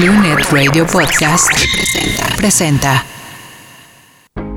[0.00, 1.48] Net Radio Podcast
[2.36, 3.04] presenta.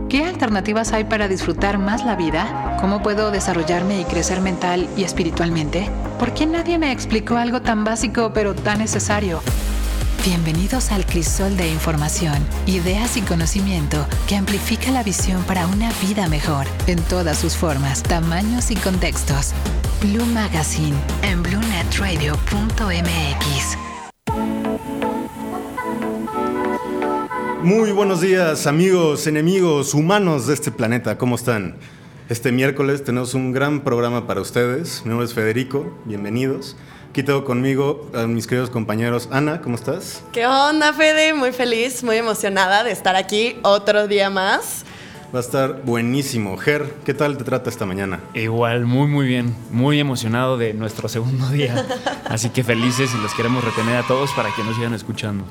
[0.09, 2.75] ¿Qué alternativas hay para disfrutar más la vida?
[2.81, 5.91] ¿Cómo puedo desarrollarme y crecer mental y espiritualmente?
[6.17, 9.43] ¿Por qué nadie me explicó algo tan básico pero tan necesario?
[10.25, 16.27] Bienvenidos al crisol de información, ideas y conocimiento que amplifica la visión para una vida
[16.27, 19.53] mejor en todas sus formas, tamaños y contextos.
[20.01, 23.86] Blue Magazine en bluenetradio.mx.
[27.67, 31.17] Muy buenos días, amigos, enemigos, humanos de este planeta.
[31.17, 31.75] ¿Cómo están?
[32.29, 35.01] Este miércoles tenemos un gran programa para ustedes.
[35.03, 36.77] Mi nombre es Federico, bienvenidos.
[37.09, 39.27] Aquí tengo conmigo a mis queridos compañeros.
[39.33, 40.23] Ana, ¿cómo estás?
[40.31, 41.33] ¿Qué onda, Fede?
[41.33, 44.85] Muy feliz, muy emocionada de estar aquí otro día más.
[45.35, 46.55] Va a estar buenísimo.
[46.55, 48.21] Ger, ¿qué tal te trata esta mañana?
[48.33, 49.53] Igual, muy, muy bien.
[49.71, 51.85] Muy emocionado de nuestro segundo día.
[52.29, 55.43] Así que felices y los queremos retener a todos para que nos sigan escuchando.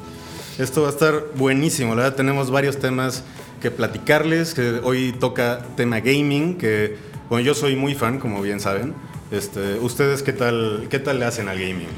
[0.58, 1.94] Esto va a estar buenísimo.
[1.94, 3.24] La verdad, tenemos varios temas
[3.60, 4.54] que platicarles.
[4.54, 6.96] Que hoy toca tema gaming, que,
[7.28, 8.94] bueno, yo soy muy fan, como bien saben.
[9.30, 11.88] Este, ¿Ustedes qué tal, qué tal le hacen al gaming?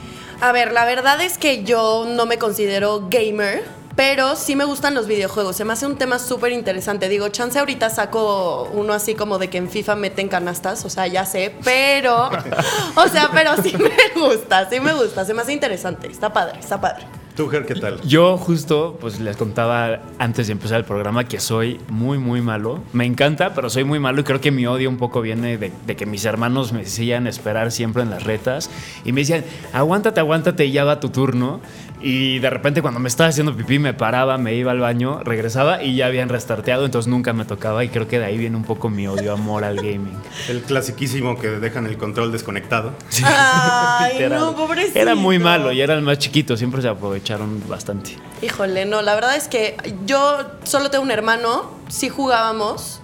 [0.41, 4.95] A ver, la verdad es que yo no me considero gamer, pero sí me gustan
[4.95, 5.55] los videojuegos.
[5.55, 7.09] Se me hace un tema súper interesante.
[7.09, 11.07] Digo, chance ahorita saco uno así como de que en FIFA meten canastas, o sea,
[11.07, 12.29] ya sé, pero,
[12.97, 16.59] o sea, pero sí me gusta, sí me gusta, se me hace interesante, está padre,
[16.61, 17.18] está padre.
[17.39, 18.01] ¿Tú, Ger, qué tal?
[18.03, 22.83] Yo justo, pues les contaba antes de empezar el programa que soy muy, muy malo.
[22.93, 25.71] Me encanta, pero soy muy malo y creo que mi odio un poco viene de,
[25.87, 28.71] de que mis hermanos me decían esperar siempre en las retas
[29.05, 31.61] y me decían, aguántate, aguántate, ya va tu turno.
[32.01, 35.83] Y de repente cuando me estaba haciendo pipí me paraba, me iba al baño, regresaba
[35.83, 38.63] y ya habían restarteado, entonces nunca me tocaba y creo que de ahí viene un
[38.63, 40.17] poco mi odio, amor al gaming.
[40.49, 42.93] El clasiquísimo que dejan el control desconectado.
[43.25, 44.39] Ay, Literal.
[44.41, 44.99] no, pobrecito.
[44.99, 48.17] Era muy malo y era el más chiquito, siempre se aprovecharon bastante.
[48.43, 53.01] Híjole, no, la verdad es que yo solo tengo un hermano, sí jugábamos.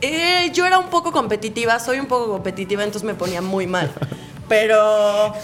[0.00, 3.90] Eh, yo era un poco competitiva, soy un poco competitiva, entonces me ponía muy mal.
[4.48, 5.34] Pero,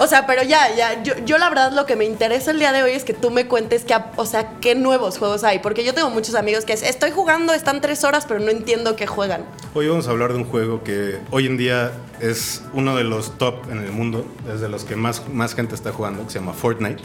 [0.00, 2.72] o sea, pero ya, ya, yo, yo la verdad lo que me interesa el día
[2.72, 5.58] de hoy es que tú me cuentes que, o sea, qué nuevos juegos hay.
[5.58, 8.96] Porque yo tengo muchos amigos que es, estoy jugando, están tres horas, pero no entiendo
[8.96, 9.44] qué juegan.
[9.74, 13.36] Hoy vamos a hablar de un juego que hoy en día es uno de los
[13.36, 16.38] top en el mundo, es de los que más, más gente está jugando, que se
[16.38, 17.02] llama Fortnite.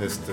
[0.00, 0.32] Este,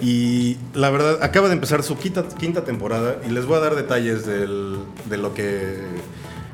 [0.00, 3.76] y la verdad, acaba de empezar su quinta, quinta temporada y les voy a dar
[3.76, 5.78] detalles de, lo que,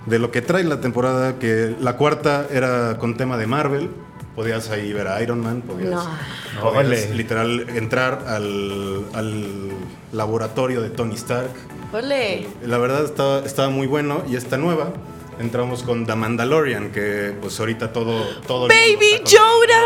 [0.06, 3.90] de lo que trae la temporada, que la cuarta era con tema de Marvel.
[4.38, 6.70] Podías ahí ver a Iron Man, podías, No.
[6.72, 9.68] podías literal entrar al, al
[10.12, 11.50] laboratorio de Tony Stark.
[11.92, 12.46] Ole.
[12.64, 14.92] La verdad estaba, estaba muy bueno y esta nueva
[15.40, 18.24] entramos con The Mandalorian, que pues ahorita todo...
[18.46, 19.82] todo ¡Baby Yoda!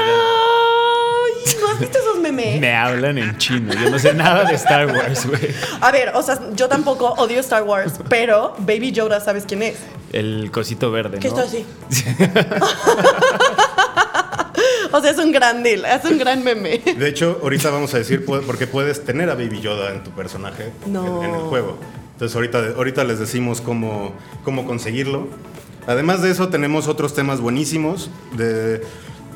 [1.60, 2.60] ¿No has visto esos memes?
[2.60, 5.48] Me hablan en chino, yo no sé nada de Star Wars, güey.
[5.80, 9.76] A ver, o sea, yo tampoco odio Star Wars, pero Baby Yoda, ¿sabes quién es?
[10.12, 11.40] El cosito verde, Que ¿no?
[11.40, 11.64] está así.
[14.92, 16.78] o sea, es un gran deal, es un gran meme.
[16.78, 20.70] De hecho, ahorita vamos a decir, porque puedes tener a Baby Yoda en tu personaje
[20.86, 21.22] No.
[21.22, 21.76] en, en el juego.
[22.12, 24.12] Entonces ahorita, ahorita les decimos cómo,
[24.44, 25.26] cómo conseguirlo.
[25.86, 28.10] Además de eso, tenemos otros temas buenísimos.
[28.36, 28.82] De,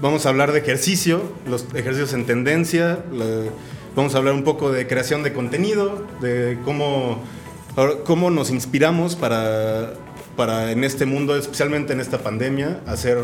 [0.01, 3.01] vamos a hablar de ejercicio, los ejercicios en tendencia.
[3.13, 3.51] la-
[3.97, 7.23] vamos a hablar un poco de creación de contenido, de cómo,
[8.05, 9.95] cómo nos inspiramos para,
[10.37, 13.19] para en este mundo, especialmente en esta pandemia, hacer,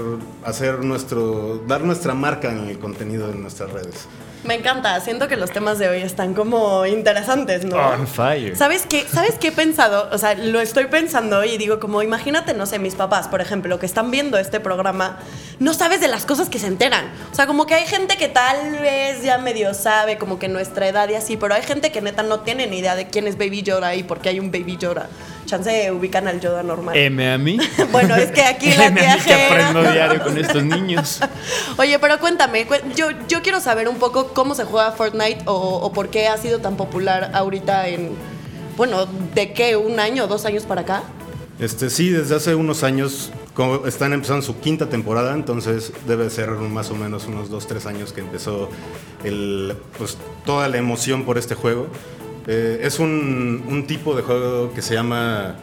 [0.44, 4.08] hacer nuestro, dar nuestra marca en el contenido de nuestras redes.
[4.44, 7.76] Me encanta, siento que los temas de hoy están como interesantes, ¿no?
[7.76, 8.56] On fire.
[8.56, 9.06] ¿Sabes qué?
[9.06, 10.08] ¿Sabes qué he pensado?
[10.10, 13.78] O sea, lo estoy pensando y digo como, imagínate, no sé, mis papás, por ejemplo,
[13.78, 15.20] que están viendo este programa,
[15.60, 17.04] no sabes de las cosas que se enteran.
[17.30, 20.88] O sea, como que hay gente que tal vez ya medio sabe, como que nuestra
[20.88, 23.38] edad y así, pero hay gente que neta no tiene ni idea de quién es
[23.38, 25.08] Baby Yoda y por qué hay un Baby Yoda.
[25.52, 26.96] Chance ubican al Yoda normal.
[26.96, 27.58] M a mí.
[27.92, 31.20] Bueno, es que aquí la M a mí que aprendo diario con estos niños.
[31.76, 35.54] Oye, pero cuéntame, cu- yo, yo quiero saber un poco cómo se juega Fortnite o,
[35.54, 38.12] o por qué ha sido tan popular ahorita en,
[38.78, 39.04] bueno,
[39.34, 39.76] ¿de qué?
[39.76, 41.02] ¿Un año o dos años para acá?
[41.58, 46.48] Este, sí, desde hace unos años como están empezando su quinta temporada, entonces debe ser
[46.52, 48.70] más o menos unos 2, 3 años que empezó
[49.24, 50.16] el, pues,
[50.46, 51.88] toda la emoción por este juego.
[52.46, 55.56] Eh, es un, un tipo de juego que se llama...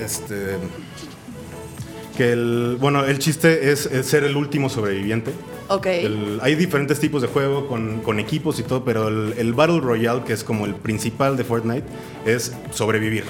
[0.00, 0.56] Este,
[2.16, 5.32] que el, bueno, el chiste es, es ser el último sobreviviente.
[5.68, 5.86] Ok.
[5.86, 9.80] El- hay diferentes tipos de juego con, con equipos y todo, pero el, el Battle
[9.80, 11.86] Royale, que es como el principal de Fortnite,
[12.24, 13.24] es sobrevivir.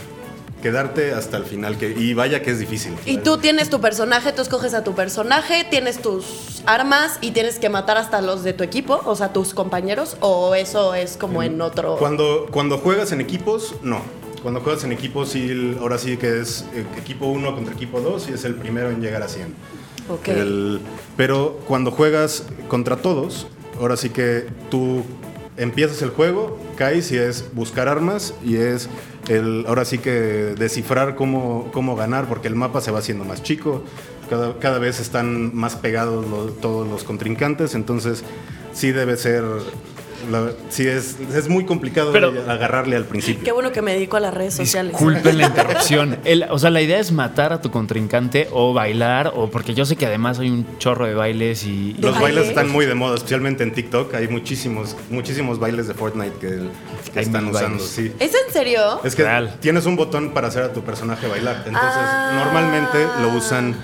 [0.64, 1.76] Quedarte hasta el final.
[1.76, 2.94] Que, y vaya que es difícil.
[3.04, 7.58] Y tú tienes tu personaje, tú escoges a tu personaje, tienes tus armas y tienes
[7.58, 11.42] que matar hasta los de tu equipo, o sea, tus compañeros, o eso es como
[11.42, 11.96] en otro.
[11.98, 14.00] Cuando, cuando juegas en equipos, no.
[14.42, 18.28] Cuando juegas en equipos, sí, ahora sí que es eh, equipo 1 contra equipo 2
[18.30, 19.54] y es el primero en llegar a 100.
[20.10, 20.28] Ok.
[20.28, 20.80] El-
[21.16, 23.46] pero cuando juegas contra todos,
[23.78, 25.02] ahora sí que tú
[25.56, 28.88] empiezas el juego, caes y es buscar armas y es
[29.28, 33.42] el, ahora sí que descifrar cómo, cómo ganar, porque el mapa se va haciendo más
[33.42, 33.82] chico,
[34.28, 36.26] cada, cada vez están más pegados
[36.60, 38.24] todos los contrincantes, entonces
[38.72, 39.44] sí debe ser,
[40.30, 43.44] la- sí es, es muy complicado Pero- agarrarle al principio.
[43.44, 44.92] Qué bueno que me dedico a las redes sociales.
[44.92, 46.18] Disculpen la interrupción.
[46.24, 49.84] El- o sea, la idea es matar a tu contrincante o bailar, o porque yo
[49.84, 51.90] sé que además hay un chorro de bailes y.
[51.90, 52.22] y- ¿De Los baile?
[52.40, 54.14] bailes están muy de moda, especialmente en TikTok.
[54.14, 57.52] Hay muchísimos, muchísimos bailes de Fortnite que, están usando.
[57.78, 57.82] bailes.
[57.88, 58.12] Sí.
[58.18, 59.00] ¿Es en serio?
[59.04, 59.54] Es que Real.
[59.60, 61.56] tienes un botón para hacer a tu personaje bailar.
[61.66, 62.42] Entonces, Ah.
[62.44, 63.74] normalmente lo usan,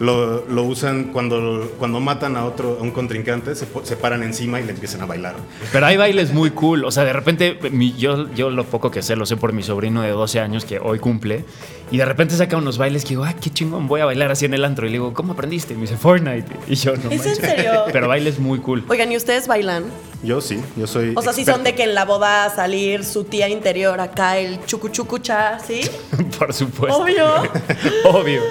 [0.00, 3.66] lo, lo usan cuando, cuando matan a otro, a un contrincante, se,
[3.96, 5.34] paran encima y le empiezan a bailar.
[5.72, 6.84] Pero hay bailes muy cool.
[6.84, 9.62] O sea, de repente, mi- yo, yo lo poco que sé, lo sé por mi
[9.62, 11.44] sobrino de 12 años que hoy cumple.
[11.90, 14.44] Y de repente saca unos bailes que digo, ah, qué chingón, voy a bailar así
[14.44, 14.86] en el antro.
[14.86, 15.72] Y le digo, ¿cómo aprendiste?
[15.72, 16.46] Y me dice, Fortnite.
[16.68, 17.38] Y yo, no ¿Es en manches".
[17.38, 17.72] serio?
[17.92, 18.84] Pero bailes muy cool.
[18.88, 19.84] Oigan, ¿y ustedes bailan?
[20.22, 21.12] Yo sí, yo soy.
[21.16, 21.52] O sea, si experto.
[21.58, 25.80] son de que en la boda salir su tía interior acá, el chucuchucucha, ¿sí?
[26.38, 26.98] por supuesto.
[26.98, 27.26] Obvio.
[28.04, 28.42] Obvio.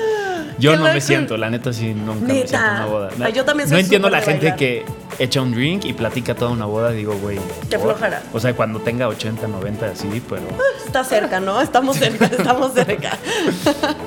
[0.59, 3.09] Yo no me siento, la neta sí nunca me siento en una boda.
[3.23, 4.57] Ay, yo también no entiendo la gente bailar.
[4.57, 4.85] que
[5.19, 6.91] echa un drink y platica toda una boda.
[6.91, 7.39] Digo, güey.
[7.69, 8.23] Qué flojera.
[8.33, 10.43] O sea, cuando tenga 80, 90, así, pero.
[10.85, 11.61] Está cerca, ¿no?
[11.61, 13.17] Estamos cerca, estamos cerca.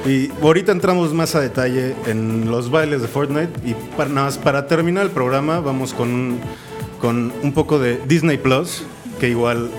[0.06, 3.52] Y ahorita entramos más a detalle en los bailes de Fortnite.
[3.68, 6.40] Y para, nada más, para terminar el programa, vamos con un,
[7.00, 8.82] con un poco de Disney Plus,
[9.20, 9.70] que igual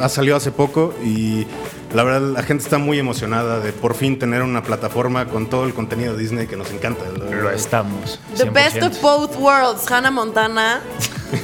[0.00, 0.94] ha salido hace poco.
[1.04, 1.46] Y
[1.92, 5.64] la verdad, la gente está muy emocionada de por fin tener una plataforma con todo
[5.64, 7.04] el contenido de Disney que nos encanta.
[7.06, 8.20] Lo estamos.
[8.36, 8.86] The best 100%.
[8.86, 10.80] of both worlds, Hannah Montana.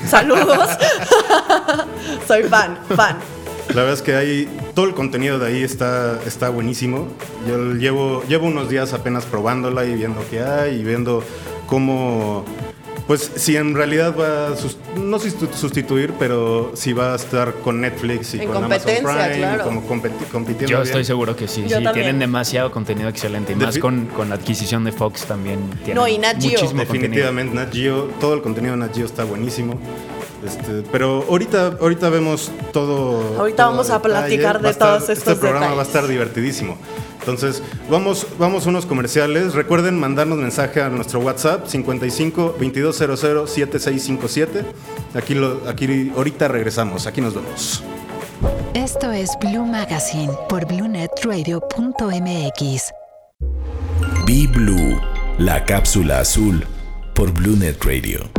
[0.09, 0.71] Saludos.
[2.27, 3.19] Soy fan, fan.
[3.69, 7.09] La verdad es que hay todo el contenido de ahí está, está buenísimo.
[7.49, 11.23] Yo llevo, llevo unos días apenas probándola y viendo qué hay y viendo
[11.67, 12.45] cómo,
[13.07, 14.51] pues si en realidad va a
[14.99, 19.37] no sustitu- sustituir, pero si va a estar con Netflix y En con Amazon Prime,
[19.37, 19.65] claro.
[19.65, 20.67] como competi- compitiendo.
[20.73, 20.87] Yo bien.
[20.89, 21.63] estoy seguro que sí.
[21.63, 21.95] Yo sí, también.
[21.95, 23.53] tienen demasiado contenido excelente.
[23.53, 25.61] Y Defi- más con, con la adquisición de Fox también.
[25.85, 26.51] Tienen No, y Nat Geo.
[26.53, 26.93] muchísimo contenido.
[27.03, 29.79] Definitivamente Nat Geo, todo el contenido de Nat Geo está buenísimo.
[30.45, 33.37] Este, pero ahorita, ahorita vemos todo.
[33.39, 34.15] Ahorita todo vamos a detalle.
[34.15, 36.77] platicar de a estar- todos estos Este programa va a estar divertidísimo.
[37.27, 39.55] Entonces, vamos, vamos a unos comerciales.
[39.55, 44.65] Recuerden mandarnos mensaje a nuestro WhatsApp 55 2200 7657.
[45.13, 47.09] Aquí, lo, aquí ahorita regresamos.
[47.09, 47.83] Aquí nos vemos.
[48.75, 52.93] Esto es Blue Magazine por BlueNetRadio.mx.
[54.25, 55.01] Be Blue,
[55.39, 56.65] la cápsula azul
[57.15, 58.36] por BlueNet Radio.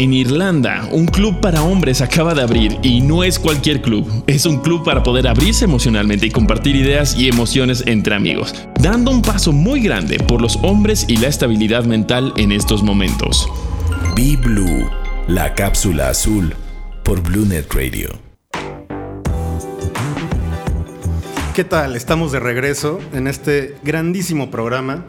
[0.00, 4.46] En Irlanda, un club para hombres acaba de abrir y no es cualquier club, es
[4.46, 9.22] un club para poder abrirse emocionalmente y compartir ideas y emociones entre amigos, dando un
[9.22, 13.48] paso muy grande por los hombres y la estabilidad mental en estos momentos.
[14.14, 14.88] Be Blue,
[15.26, 16.54] la cápsula azul
[17.02, 18.10] por BlueNet Radio.
[21.56, 21.96] ¿Qué tal?
[21.96, 25.06] Estamos de regreso en este grandísimo programa.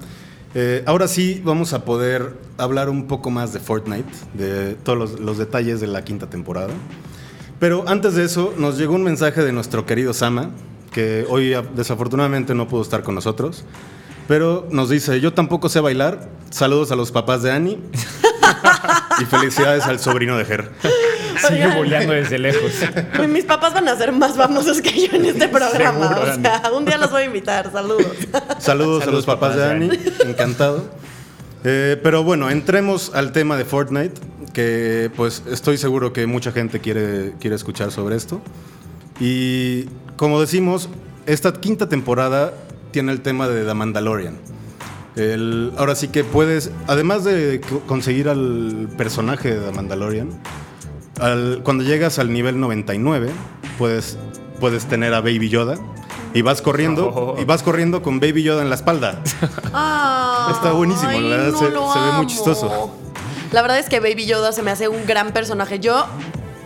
[0.56, 5.20] Eh, ahora sí vamos a poder hablar un poco más de Fortnite, de todos los,
[5.20, 6.74] los detalles de la quinta temporada.
[7.60, 10.52] Pero antes de eso, nos llegó un mensaje de nuestro querido Sama,
[10.92, 13.66] que hoy desafortunadamente no pudo estar con nosotros.
[14.28, 16.30] Pero nos dice, yo tampoco sé bailar.
[16.52, 17.80] Saludos a los papás de Annie.
[19.22, 20.72] y felicidades al sobrino de Ger.
[21.48, 22.72] Sigue boleando desde lejos.
[23.30, 26.08] Mis papás van a ser más famosos que yo en este programa.
[26.08, 26.44] Seguro, o Dani.
[26.44, 27.72] sea, un día los voy a invitar.
[27.72, 28.06] Saludos.
[28.60, 30.90] Saludos, a los papás, de Annie, encantado.
[31.64, 34.20] Eh, pero bueno, entremos al tema de Fortnite,
[34.54, 38.42] que pues estoy seguro que mucha gente quiere, quiere escuchar sobre esto.
[39.20, 40.90] Y como decimos,
[41.26, 42.54] esta quinta temporada
[42.92, 44.38] tiene el tema de The Mandalorian.
[45.16, 50.30] El- ahora sí que puedes, además de co- conseguir al personaje de The Mandalorian,
[51.20, 53.30] al- cuando llegas al nivel 99,
[53.78, 54.18] puedes,
[54.60, 55.76] puedes tener a Baby Yoda
[56.34, 57.42] y vas corriendo Oh.
[57.42, 59.22] y vas corriendo con Baby Yoda en la espalda.
[59.74, 62.92] Ah, Está buenísimo, la verdad, se- se ve muy chistoso.
[63.52, 65.80] La verdad es que Baby Yoda se me hace un gran personaje.
[65.80, 66.06] Yo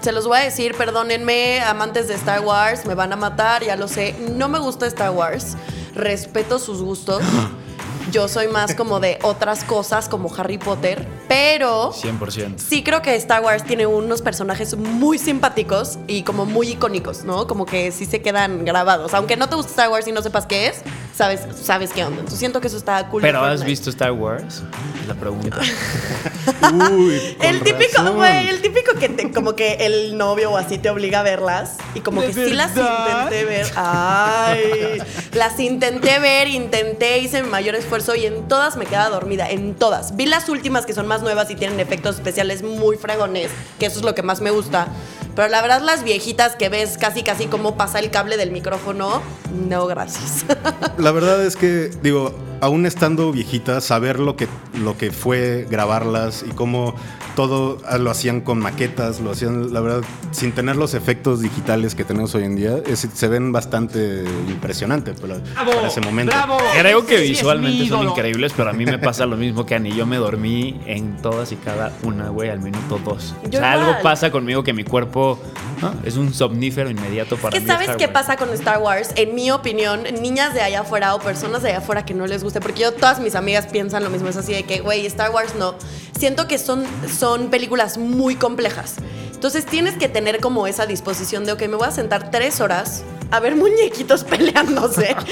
[0.01, 3.75] se los voy a decir, perdónenme, amantes de Star Wars, me van a matar, ya
[3.77, 4.15] lo sé.
[4.35, 5.55] No me gusta Star Wars.
[5.95, 7.21] Respeto sus gustos.
[8.11, 12.57] Yo soy más como de otras cosas como Harry Potter, Pero 100%.
[12.59, 17.47] sí creo que Star Wars tiene unos personajes muy simpáticos y como muy icónicos, ¿no?
[17.47, 19.13] Como que sí se quedan grabados.
[19.15, 20.81] Aunque no te guste Star Wars y no sepas qué es,
[21.15, 22.17] sabes, sabes qué onda.
[22.19, 23.23] Entonces siento que eso está cool.
[23.23, 24.61] Pero ¿has visto Star Wars?
[25.07, 25.57] La pregunta.
[26.91, 30.89] Uy, El típico, güey, el típico que te- como que el novio o así te
[30.89, 33.67] obliga a verlas y como ¿De que sí las intenté ver.
[33.75, 34.99] Ay,
[35.33, 39.73] las intenté ver, intenté, hice mi mayor esfuerzo y en todas me quedaba dormida, en
[39.75, 40.15] todas.
[40.15, 43.49] Vi las últimas que son más nuevas y tienen efectos especiales muy fregones,
[43.79, 44.87] que eso es lo que más me gusta.
[45.35, 49.21] Pero la verdad las viejitas que ves casi casi cómo pasa el cable del micrófono,
[49.67, 50.45] no gracias.
[50.97, 54.47] La verdad es que, digo, aún estando viejita, saber lo que,
[54.79, 56.93] lo que fue grabarlas y cómo
[57.35, 61.95] todo ah, lo hacían con maquetas, lo hacían, la verdad, sin tener los efectos digitales
[61.95, 66.33] que tenemos hoy en día, es- se ven bastante impresionantes para, para ese momento.
[66.79, 69.73] Creo que Sí, es visualmente son increíbles, pero a mí me pasa lo mismo que
[69.73, 69.93] a Ani.
[69.93, 73.33] Yo me dormí en todas y cada una, güey, al minuto dos.
[73.49, 73.89] Yo o sea, igual.
[73.89, 75.39] algo pasa conmigo que mi cuerpo
[75.81, 75.93] ¿no?
[76.03, 77.67] es un somnífero inmediato para que mí.
[77.67, 78.13] sabes Star qué Wars.
[78.13, 81.77] pasa con Star Wars, en mi opinión, niñas de allá afuera o personas de allá
[81.79, 84.53] afuera que no les guste, porque yo todas mis amigas piensan lo mismo, es así
[84.53, 85.75] de que, güey, Star Wars no.
[86.17, 88.95] Siento que son, son películas muy complejas.
[89.33, 93.03] Entonces tienes que tener como esa disposición de, ok, me voy a sentar tres horas
[93.29, 95.15] a ver muñequitos peleándose.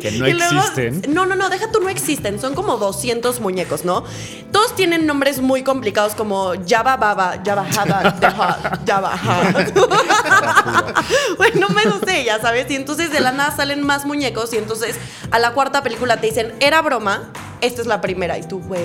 [0.00, 1.02] Que no luego- existen.
[1.12, 2.40] no, no, no, deja tú, no existen.
[2.40, 4.04] Son como 200 muñecos, ¿no?
[4.52, 11.04] Todos tienen nombres muy complicados como Jabba Baba, Jabba Hada, Deha, Jabba Ha.
[11.36, 12.70] Güey, no me lo sé, ya sabes.
[12.70, 14.52] Y entonces de la nada salen más muñecos.
[14.52, 14.96] Y entonces
[15.30, 17.30] a la cuarta película te dicen, era broma,
[17.60, 18.38] esta es la primera.
[18.38, 18.82] Y tú, güey.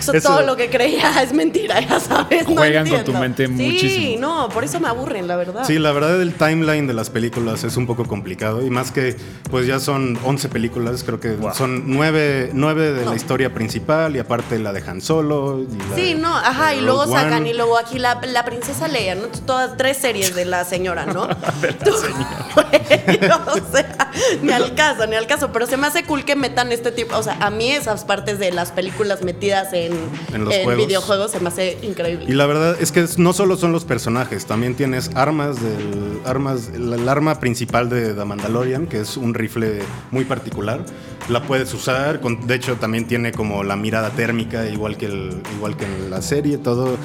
[0.00, 2.48] Eso- todo lo que creía es mentira, ya sabes.
[2.48, 4.20] no Juegan con tu mente Sí, muchísimo.
[4.20, 5.64] no, por eso me aburren, la verdad.
[5.66, 9.16] Sí, la verdad el timeline de las películas es un poco complicado y más que
[9.50, 13.10] pues ya son 11 películas, creo que son 9, nueve de No.
[13.10, 15.60] la historia principal y aparte la de Han Solo.
[15.62, 18.88] y la Sí, de- no, ajá, y luego sacan, y luego aquí la, la princesa
[18.88, 19.22] Leia, ¿no?
[19.46, 21.28] Todas tres series de la señora, ¿no?
[21.84, 21.90] Tú-
[22.54, 24.10] Güey, o sea,
[24.42, 27.16] ni al caso, ni al caso, pero se me hace cool que metan este tipo,
[27.16, 29.89] o sea, a mí esas partes de las películas metidas en,
[30.32, 30.86] En los juegos.
[30.86, 32.26] videojuegos se me hace increíble.
[32.28, 36.70] Y la verdad es que no solo son los personajes, también tienes armas del armas
[36.74, 39.80] el, el arma principal de The Mandalorian, que es un rifle
[40.10, 40.84] muy particular.
[41.28, 45.42] La puedes usar, con- de hecho también tiene como la mirada térmica igual que el,
[45.56, 46.96] igual que en la serie, todo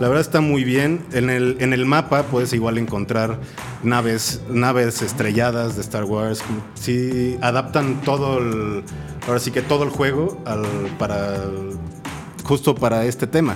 [0.00, 1.04] la verdad está muy bien.
[1.12, 3.40] En el, en el mapa puedes igual encontrar
[3.82, 6.40] naves, naves estrelladas de Star Wars.
[6.74, 8.84] Sí, adaptan todo el,
[9.26, 10.62] ahora sí que todo el juego al,
[11.00, 11.36] para
[12.48, 13.54] justo para este tema.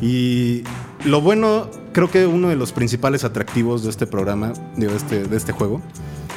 [0.00, 0.64] Y
[1.04, 5.36] lo bueno, creo que uno de los principales atractivos de este programa, de este, de
[5.36, 5.80] este juego,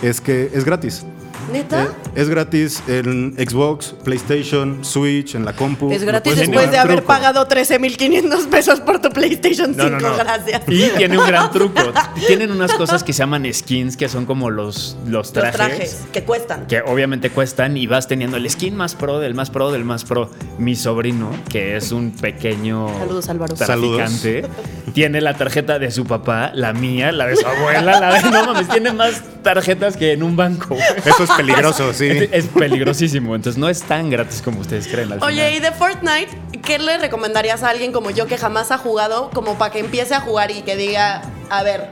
[0.01, 1.05] es que es gratis.
[1.51, 1.83] ¿Neta?
[1.83, 5.91] Eh, es gratis en Xbox, PlayStation, Switch, en la compu.
[5.91, 7.07] es gratis después de haber truco.
[7.07, 10.17] pagado 13.500 pesos por tu PlayStation 5, No, no, no.
[10.17, 10.61] gracias.
[10.67, 11.81] Y tiene un gran truco.
[12.27, 15.55] Tienen unas cosas que se llaman skins, que son como los, los Los trajes.
[15.55, 16.67] trajes que cuestan.
[16.67, 20.03] Que obviamente cuestan y vas teniendo el skin más pro, del más pro, del más
[20.05, 20.29] pro.
[20.57, 23.55] Mi sobrino, que es un pequeño Saludos, Álvaro.
[23.55, 24.45] traficante,
[24.93, 28.29] tiene la tarjeta de su papá, la mía, la de su abuela, la de...
[28.29, 30.75] No mames, tiene más tarjetas que en un banco.
[31.05, 32.07] Eso es peligroso, sí.
[32.07, 35.13] Es, es peligrosísimo, entonces no es tan gratis como ustedes creen.
[35.13, 36.29] Al Oye, y de Fortnite,
[36.63, 40.13] ¿qué le recomendarías a alguien como yo que jamás ha jugado, como para que empiece
[40.15, 41.91] a jugar y que diga, a ver,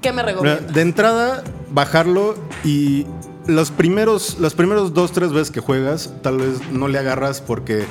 [0.00, 0.72] ¿qué me recomiendas?
[0.72, 3.06] De entrada, bajarlo y
[3.46, 7.84] los primeros, los primeros dos, tres veces que juegas, tal vez no le agarras porque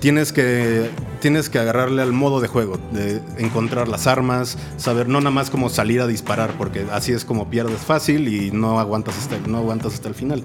[0.00, 5.20] tienes que, tienes que agarrarle al modo de juego, de encontrar las armas, saber no
[5.20, 9.16] nada más como salir a disparar, porque así es como pierdes fácil y no aguantas
[9.18, 10.44] hasta, no aguantas hasta el final.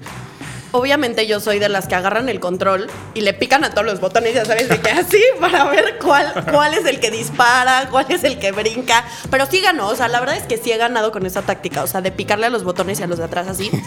[0.72, 4.00] Obviamente yo soy de las que agarran el control y le pican a todos los
[4.00, 8.06] botones, ya sabes, de que así, para ver cuál, cuál es el que dispara, cuál
[8.08, 9.04] es el que brinca.
[9.30, 11.82] Pero sí ganó, o sea, la verdad es que sí he ganado con esa táctica,
[11.82, 13.70] o sea, de picarle a los botones y a los de atrás así.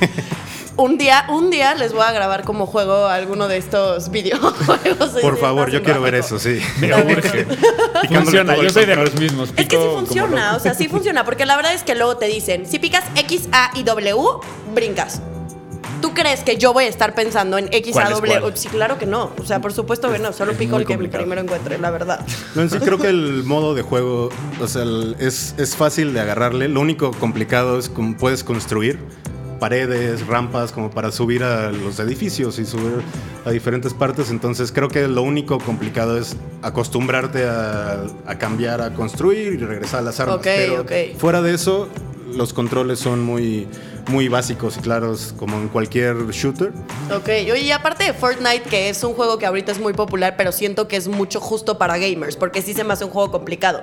[0.75, 5.09] Un día, un día les voy a grabar como juego alguno de estos videojuegos.
[5.21, 6.59] Por favor, yo quiero ver eso sí.
[6.79, 7.45] Me urge.
[8.09, 9.53] Funciona, yo soy de los mismos.
[9.55, 12.25] Es que sí funciona, o sea, sí funciona, porque la verdad es que luego te
[12.25, 14.15] dicen, si picas X, A y W,
[14.73, 15.21] brincas.
[16.01, 18.51] ¿Tú crees que yo voy a estar pensando en X, ¿Cuál A, W?
[18.55, 19.31] Sí, claro que no.
[19.39, 20.33] O sea, por supuesto que no.
[20.33, 21.23] Solo es pico el que complicado.
[21.23, 22.19] primero encuentre, la verdad.
[22.55, 26.13] No, en sí creo que el modo de juego, o sea, el- es, es fácil
[26.13, 26.67] de agarrarle.
[26.67, 28.99] Lo único complicado es cómo puedes construir
[29.63, 33.01] paredes, rampas, como para subir a los edificios y subir
[33.45, 34.29] a diferentes partes.
[34.29, 40.01] Entonces creo que lo único complicado es acostumbrarte a, a cambiar, a construir y regresar
[40.01, 40.41] a las armas.
[40.43, 40.83] Pero
[41.17, 41.87] fuera de eso,
[42.35, 43.65] los controles son muy,
[44.07, 46.71] muy básicos y claros como en cualquier shooter.
[47.15, 50.35] Ok, oye, y aparte de Fortnite, que es un juego que ahorita es muy popular,
[50.37, 53.31] pero siento que es mucho justo para gamers, porque sí se me hace un juego
[53.31, 53.81] complicado.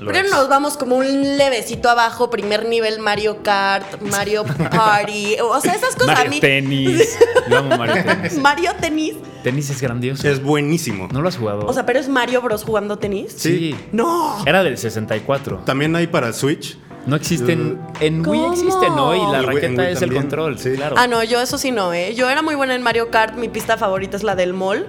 [0.00, 0.30] Lo pero es.
[0.30, 5.94] nos vamos como un levecito abajo, primer nivel Mario Kart, Mario Party, o sea, esas
[5.96, 6.40] cosas a Mario mí.
[6.40, 7.18] Tenis.
[7.50, 8.38] Yo amo Mario Tenis.
[8.40, 9.14] Mario Tenis.
[9.42, 10.28] Tenis es grandioso.
[10.28, 11.08] Es buenísimo.
[11.12, 11.66] ¿No lo has jugado?
[11.66, 13.34] O sea, pero es Mario Bros jugando tenis.
[13.36, 13.74] sí.
[13.92, 14.44] No.
[14.46, 15.62] Era del 64.
[15.64, 16.76] También hay para Switch.
[17.08, 17.78] No existen.
[18.00, 18.52] En Wii ¿Cómo?
[18.52, 19.14] existe, ¿no?
[19.14, 20.58] Y la Wii- raqueta Wii es el control.
[20.58, 20.72] sí.
[20.76, 20.94] Claro.
[20.98, 22.14] Ah, no, yo eso sí no, ¿eh?
[22.14, 24.86] Yo era muy buena en Mario Kart, mi pista favorita es la del mall.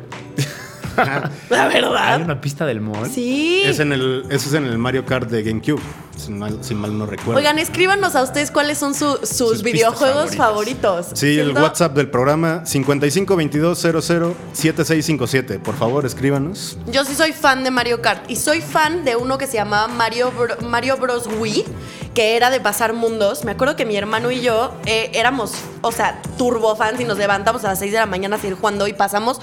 [1.50, 2.22] La Hay verdad.
[2.22, 3.10] una pista del mall.
[3.10, 3.62] Sí.
[3.66, 5.82] Es en el, eso es en el Mario Kart de GameCube,
[6.18, 7.38] si mal, si mal no recuerdo.
[7.38, 11.08] Oigan, escríbanos a ustedes cuáles son su- sus, Sus videojuegos favoritos.
[11.14, 15.60] Sí, el WhatsApp del programa 5522007657.
[15.60, 16.78] Por favor, escríbanos.
[16.92, 19.88] Yo sí soy fan de Mario Kart y soy fan de uno que se llamaba
[19.88, 21.28] Mario, Bro- Mario Bros.
[21.40, 21.64] Wii,
[22.14, 23.44] que era de pasar mundos.
[23.46, 27.18] Me acuerdo que mi hermano y yo eh, éramos, o sea, turbo fans y nos
[27.18, 29.40] levantamos a las 6 de la mañana a seguir jugando y pasamos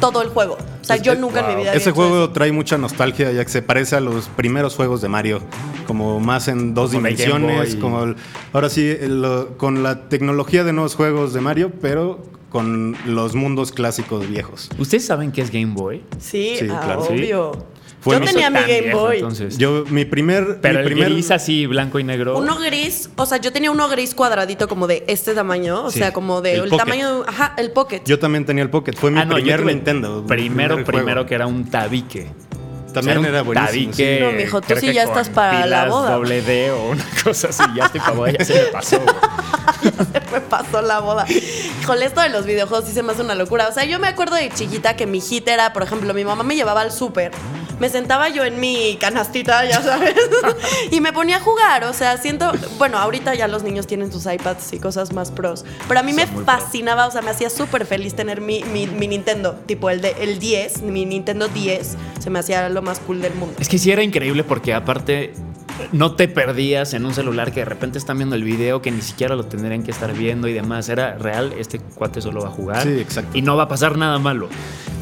[0.00, 0.54] todo el juego.
[0.80, 2.30] O sea, yo Este- nunca en mi vida había Ese hecho juego eso.
[2.30, 5.40] trae mucha nostalgia ya que se parece a los primeros juegos de Mario,
[5.86, 8.16] como más en dos Como dimensiones, como el-
[8.52, 12.18] ahora sí el- con la tecnología de nuevos juegos de Mario, pero
[12.50, 14.70] con los mundos clásicos viejos.
[14.78, 16.02] ¿Ustedes saben qué es Game Boy?
[16.18, 17.04] Sí, Sí, ah, claro.
[17.06, 17.12] Sí.
[17.12, 17.52] obvio.
[18.00, 19.16] Fue yo tenía mi Game viejo, Boy.
[19.18, 19.58] Entonces.
[19.58, 22.38] Yo mi primer Pero mi el primer gris así, blanco y negro.
[22.38, 25.98] Uno gris, o sea, yo tenía uno gris cuadradito como de este tamaño, o Sí,
[25.98, 28.02] sea, como de el el, tamaño, ajá, el pocket.
[28.06, 30.24] yo también tenía el Pocket, fue mi Ah, no, primer Nintendo.
[30.26, 32.28] Primero, primer primero que era un tabique.
[32.94, 33.92] También O sea, era buenísimo.
[33.92, 34.02] sí.
[34.02, 36.10] Tabique, No, mijo, tú sí ya estás para la boda.
[36.14, 37.62] doble D o una cosa así.
[37.76, 38.98] Ya estoy para boda, ya se me pasó.
[39.82, 40.22] güey.
[40.32, 41.24] me pasó la boda.
[41.82, 43.68] Híjole, esto de los videojuegos sí se me hace una locura.
[43.68, 46.42] O sea, yo me acuerdo de chiquita que mi hit era, por ejemplo, mi mamá
[46.42, 47.30] me llevaba al súper.
[47.80, 50.14] Me sentaba yo en mi canastita, ya sabes,
[50.90, 51.84] y me ponía a jugar.
[51.84, 55.64] O sea, siento, bueno, ahorita ya los niños tienen sus iPads y cosas más pros.
[55.88, 56.44] Pero a mí me pro.
[56.44, 60.14] fascinaba, o sea, me hacía súper feliz tener mi, mi, mi Nintendo, tipo el, de,
[60.20, 61.96] el 10, mi Nintendo 10.
[62.20, 63.56] Se me hacía lo más cool del mundo.
[63.58, 65.32] Es que sí era increíble porque aparte
[65.92, 69.02] no te perdías en un celular que de repente están viendo el video que ni
[69.02, 70.88] siquiera lo tendrían que estar viendo y demás.
[70.88, 72.82] Era real, este cuate solo va a jugar.
[72.82, 73.36] Sí, exacto.
[73.36, 74.48] Y no va a pasar nada malo.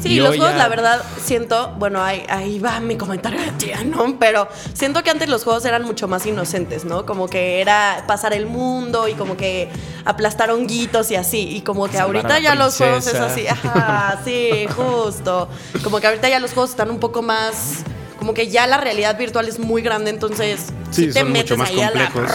[0.01, 3.51] Sí, Y los juegos, ya- la verdad, siento, bueno, ahí, ahí va mi comentario de
[3.51, 4.17] tía, ¿no?
[4.17, 7.05] Pero siento que antes los juegos eran mucho más inocentes, ¿no?
[7.05, 9.67] Como que era pasar el mundo y como que
[10.05, 11.49] aplastar honguitos y así.
[11.57, 15.49] Y como que Salvar ahorita ya los juegos es así, ajá, sí, justo.
[15.83, 17.79] Como que ahorita ya los juegos están un poco más.
[18.19, 20.67] Como que ya la realidad virtual es muy grande, entonces.
[20.91, 22.31] Sí, si te son mucho más ahí a la- complejos.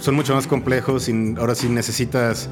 [0.00, 2.48] Son mucho más complejos y ahora sí necesitas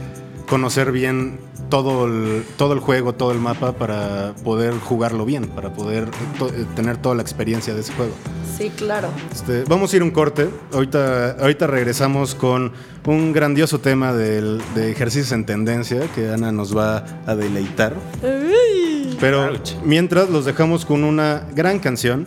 [0.48, 5.72] conocer bien todo el, todo el juego, todo el mapa para poder jugarlo bien, para
[5.72, 8.12] poder to- eh, tener toda la experiencia de ese juego.
[8.58, 9.08] Sí, claro.
[9.32, 10.48] Este, vamos a ir un corte.
[10.72, 12.72] Ahorita, ahorita regresamos con
[13.06, 17.94] un grandioso tema del- de ejercicios en tendencia que Ana nos va a deleitar.
[19.20, 19.50] Pero
[19.84, 22.26] mientras los dejamos con una gran canción.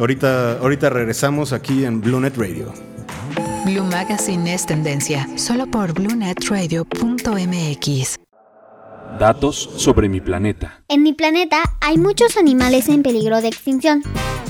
[0.00, 2.72] Ahorita, ahorita regresamos aquí en Blue Net Radio.
[3.66, 8.16] Blue Magazine es tendencia, solo por bluenetradio.mx.
[9.18, 10.82] Datos sobre mi planeta.
[10.88, 14.02] En mi planeta hay muchos animales en peligro de extinción,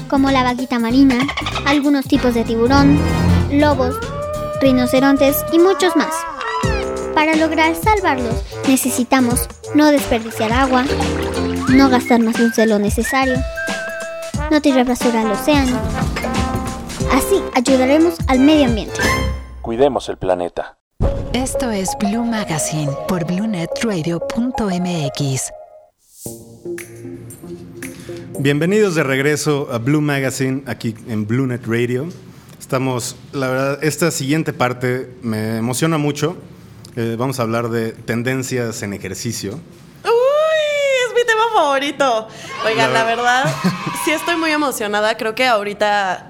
[0.08, 1.18] como la vaquita marina,
[1.66, 2.96] algunos tipos de tiburón,
[3.50, 3.96] lobos,
[4.60, 6.14] rinocerontes y muchos más.
[7.12, 10.84] Para lograr salvarlos necesitamos no desperdiciar agua,
[11.70, 13.34] no gastar más luz de lo necesario,
[14.50, 15.80] no tirar basura al océano.
[17.12, 19.00] Así ayudaremos al medio ambiente.
[19.62, 20.76] Cuidemos el planeta.
[21.32, 25.52] Esto es Blue Magazine por bluenetradio.mx.
[28.40, 32.08] Bienvenidos de regreso a Blue Magazine aquí en Blue Net Radio.
[32.58, 36.36] Estamos, la verdad, esta siguiente parte me emociona mucho.
[36.96, 39.60] Eh, vamos a hablar de tendencias en ejercicio.
[41.30, 42.28] Tema favorito.
[42.66, 43.44] Oigan, La la, ver- verdad,
[44.04, 45.16] sí estoy muy emocionada.
[45.16, 46.26] Creo que ahorita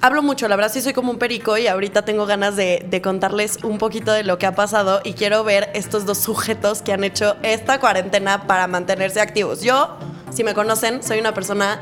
[0.00, 3.02] hablo mucho, la verdad sí soy como un perico y ahorita tengo ganas de, de
[3.02, 6.92] contarles un poquito de lo que ha pasado y quiero ver estos dos sujetos que
[6.92, 9.62] han hecho esta cuarentena para mantenerse activos.
[9.62, 9.96] Yo,
[10.32, 11.80] si me conocen, soy una persona,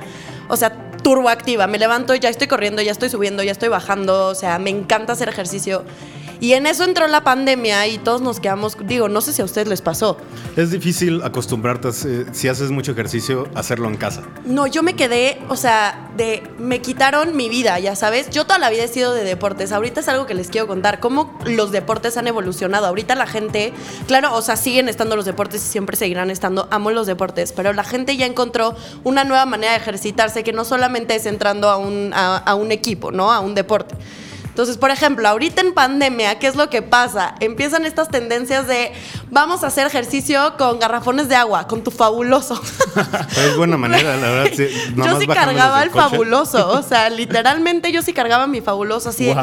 [0.49, 1.67] o sea, turboactiva.
[1.67, 5.13] Me levanto ya estoy corriendo, ya estoy subiendo, ya estoy bajando, o sea, me encanta
[5.13, 5.85] hacer ejercicio.
[6.41, 9.45] Y en eso entró la pandemia y todos nos quedamos, digo, no sé si a
[9.45, 10.17] ustedes les pasó.
[10.57, 14.23] Es difícil acostumbrarte, eh, si haces mucho ejercicio, hacerlo en casa.
[14.45, 18.31] No, yo me quedé, o sea, de me quitaron mi vida, ya sabes.
[18.31, 19.73] Yo toda la vida he sido de deportes.
[19.73, 22.87] Ahorita es algo que les quiero contar, cómo los deportes han evolucionado.
[22.87, 23.73] Ahorita la gente,
[24.07, 26.69] claro, o sea, siguen estando los deportes y siempre seguirán estando.
[26.71, 30.65] Amo los deportes, pero la gente ya encontró una nueva manera de ejercitarse que no
[30.65, 33.33] solamente es entrando a un, a, a un equipo, ¿no?
[33.33, 33.97] A un deporte.
[34.59, 37.37] Entonces, por ejemplo, ahorita en pandemia, ¿qué es lo que pasa?
[37.39, 38.91] Empiezan estas tendencias de
[39.31, 42.61] vamos a hacer ejercicio con garrafones de agua, con tu fabuloso.
[43.37, 44.51] es buena manera, la verdad.
[44.57, 44.67] Sí,
[44.97, 49.37] yo sí cargaba el fabuloso, o sea, literalmente yo sí cargaba mi fabuloso así de,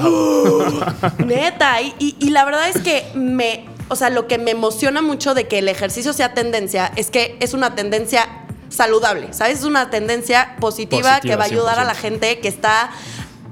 [1.25, 1.81] neta.
[1.81, 5.47] Y, y la verdad es que me, o sea, lo que me emociona mucho de
[5.47, 8.27] que el ejercicio sea tendencia es que es una tendencia
[8.69, 9.59] saludable, ¿sabes?
[9.59, 12.91] Es una tendencia positiva, que va a ayudar a la gente que está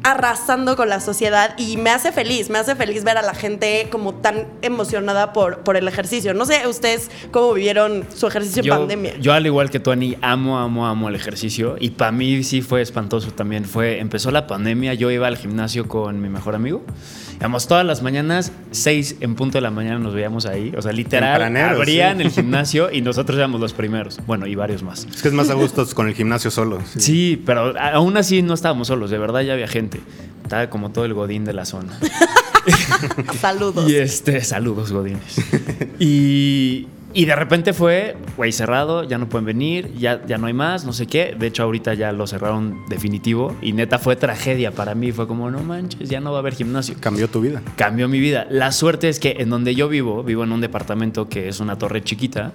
[0.04, 3.88] arrasando con la sociedad y me hace feliz, me hace feliz ver a la gente
[3.90, 6.34] como tan emocionada por, por el ejercicio.
[6.34, 9.18] No sé ustedes cómo vivieron su ejercicio en pandemia.
[9.18, 12.62] Yo al igual que tú, Ani, amo, amo, amo el ejercicio y para mí sí
[12.62, 13.66] fue espantoso también.
[13.66, 16.84] Fue, empezó la pandemia, yo iba al gimnasio con mi mejor amigo.
[17.38, 20.72] Íbamos todas las mañanas, seis en punto de la mañana nos veíamos ahí.
[20.78, 24.20] O sea, literal, abrían el gimnasio y nosotros éramos los primeros.
[24.26, 25.06] Bueno, y varios más.
[25.14, 26.80] Es que es más a gusto con el gimnasio solo.
[26.98, 29.93] sí, pero aún así no estábamos solos, de verdad ya había gente.
[30.44, 31.98] Estaba como todo el godín de la zona.
[33.40, 33.90] saludos.
[33.90, 35.42] Y este, saludos, godines.
[36.00, 40.54] y, y de repente fue, güey, cerrado, ya no pueden venir, ya, ya no hay
[40.54, 41.36] más, no sé qué.
[41.38, 45.12] De hecho, ahorita ya lo cerraron definitivo y neta fue tragedia para mí.
[45.12, 46.96] Fue como, no manches, ya no va a haber gimnasio.
[47.00, 47.62] Cambió tu vida.
[47.76, 48.48] Cambió mi vida.
[48.50, 51.78] La suerte es que en donde yo vivo, vivo en un departamento que es una
[51.78, 52.52] torre chiquita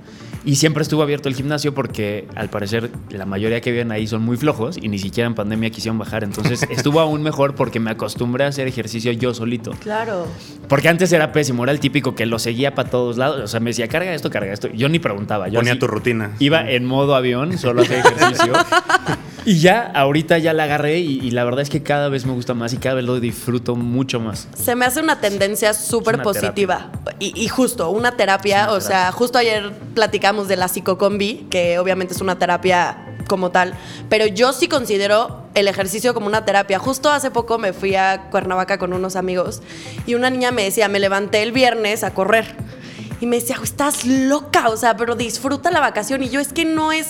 [0.49, 4.23] y siempre estuvo abierto el gimnasio porque al parecer la mayoría que viven ahí son
[4.23, 6.25] muy flojos y ni siquiera en pandemia quisieron bajar.
[6.25, 9.73] Entonces estuvo aún mejor porque me acostumbré a hacer ejercicio yo solito.
[9.73, 10.27] Claro.
[10.67, 13.43] Porque antes era pésimo, era el típico que lo seguía para todos lados.
[13.43, 14.69] O sea, me decía, carga esto, carga esto.
[14.69, 15.49] Yo ni preguntaba.
[15.49, 16.31] Yo Ponía tu rutina.
[16.39, 18.55] Iba en modo avión, solo hacía ejercicio.
[19.45, 22.55] y ya, ahorita ya la agarré y, la verdad es que cada vez me gusta
[22.55, 24.49] más y cada vez lo disfruto mucho más.
[24.55, 26.91] Se me hace una tendencia súper positiva.
[27.19, 28.73] Y, justo, una terapia.
[28.73, 33.74] o sea, justo ayer platicamos de la psicocombi, que obviamente es una terapia como tal,
[34.09, 36.79] pero yo sí considero el ejercicio como una terapia.
[36.79, 39.62] Justo hace poco me fui a Cuernavaca con unos amigos
[40.07, 42.55] y una niña me decía, me levanté el viernes a correr
[43.20, 46.22] y me decía, estás loca, o sea, pero disfruta la vacación.
[46.22, 47.09] Y yo es que no es,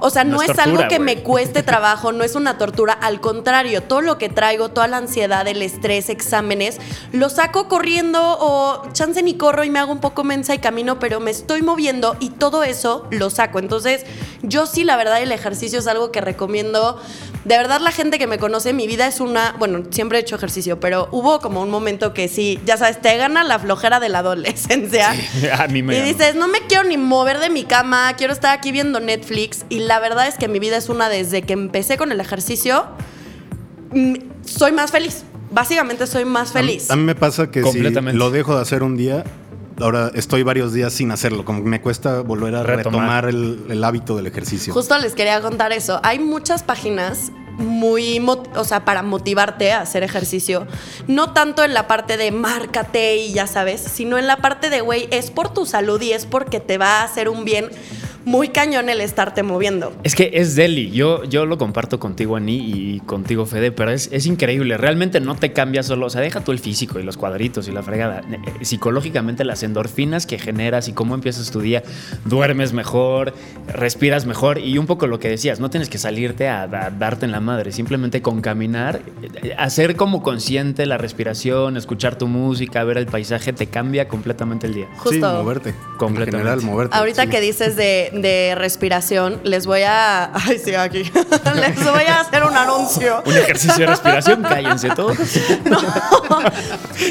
[0.00, 3.82] o sea, no, es, algo que me cueste trabajo, no es una tortura, al contrario,
[3.82, 6.78] todo lo que traigo, toda la ansiedad, el estrés, exámenes,
[7.12, 10.98] lo saco corriendo o chance ni corro y me hago un poco mensa y camino,
[10.98, 13.58] pero me estoy moviendo y todo eso lo saco.
[13.58, 14.04] Entonces,
[14.42, 17.00] yo sí, la verdad, el ejercicio es algo que recomiendo
[17.44, 20.36] de verdad la gente que me conoce, mi vida es una, bueno, siempre he hecho
[20.36, 24.10] ejercicio, pero hubo como un momento que sí, ya sabes, te gana la flojera de
[24.10, 25.14] la adolescencia.
[25.58, 28.56] a mí me y dices, no me quiero ni mover de mi cama, quiero estar
[28.56, 29.64] aquí viendo Netflix.
[29.70, 32.84] Y la verdad es que mi vida es una desde que empecé con el ejercicio,
[33.90, 35.24] mm, soy más feliz.
[35.50, 36.92] Básicamente soy más feliz.
[36.92, 39.24] A, mí me pasa que si lo dejo de hacer un día,
[39.80, 44.14] ahora estoy varios días sin hacerlo, como que me cuesta volver a retomar, el, hábito
[44.14, 44.72] del ejercicio.
[44.72, 45.98] Justo les quería contar eso.
[46.04, 48.24] Hay muchas páginas muy,
[48.54, 50.68] o sea, para motivarte a hacer ejercicio.
[51.08, 54.82] No tanto en la parte de márcate y ya sabes, sino en la parte de,
[54.82, 57.70] güey, es por tu salud y es porque te va a hacer un bien
[58.24, 59.92] muy cañón el estarte moviendo.
[60.02, 60.90] Es que es deli.
[60.90, 64.76] Yo, yo lo comparto contigo, Ani, y contigo, Fede, pero es, es increíble.
[64.76, 66.06] Realmente no te cambia solo.
[66.06, 68.22] O sea, deja tú el físico y los cuadritos y la fregada.
[68.30, 71.82] Eh, psicológicamente, las endorfinas que generas y cómo empiezas tu día,
[72.24, 73.34] duermes mejor,
[73.68, 74.58] respiras mejor.
[74.58, 77.72] Y un poco lo que decías, no tienes que salirte a, darte en la madre.
[77.72, 83.52] Simplemente con caminar, eh, hacer como consciente la respiración, escuchar tu música, ver el paisaje,
[83.52, 84.88] te cambia completamente el día.
[84.96, 85.10] Justo.
[85.10, 85.74] Sí, moverte.
[85.96, 86.36] Completamente.
[86.36, 86.96] En general, moverte.
[86.96, 90.32] Ahorita que dices de de respiración, les voy a.
[90.46, 91.02] Ay, sí, aquí.
[91.54, 93.22] les voy a hacer un anuncio.
[93.24, 95.16] un ejercicio de respiración, cállense todos.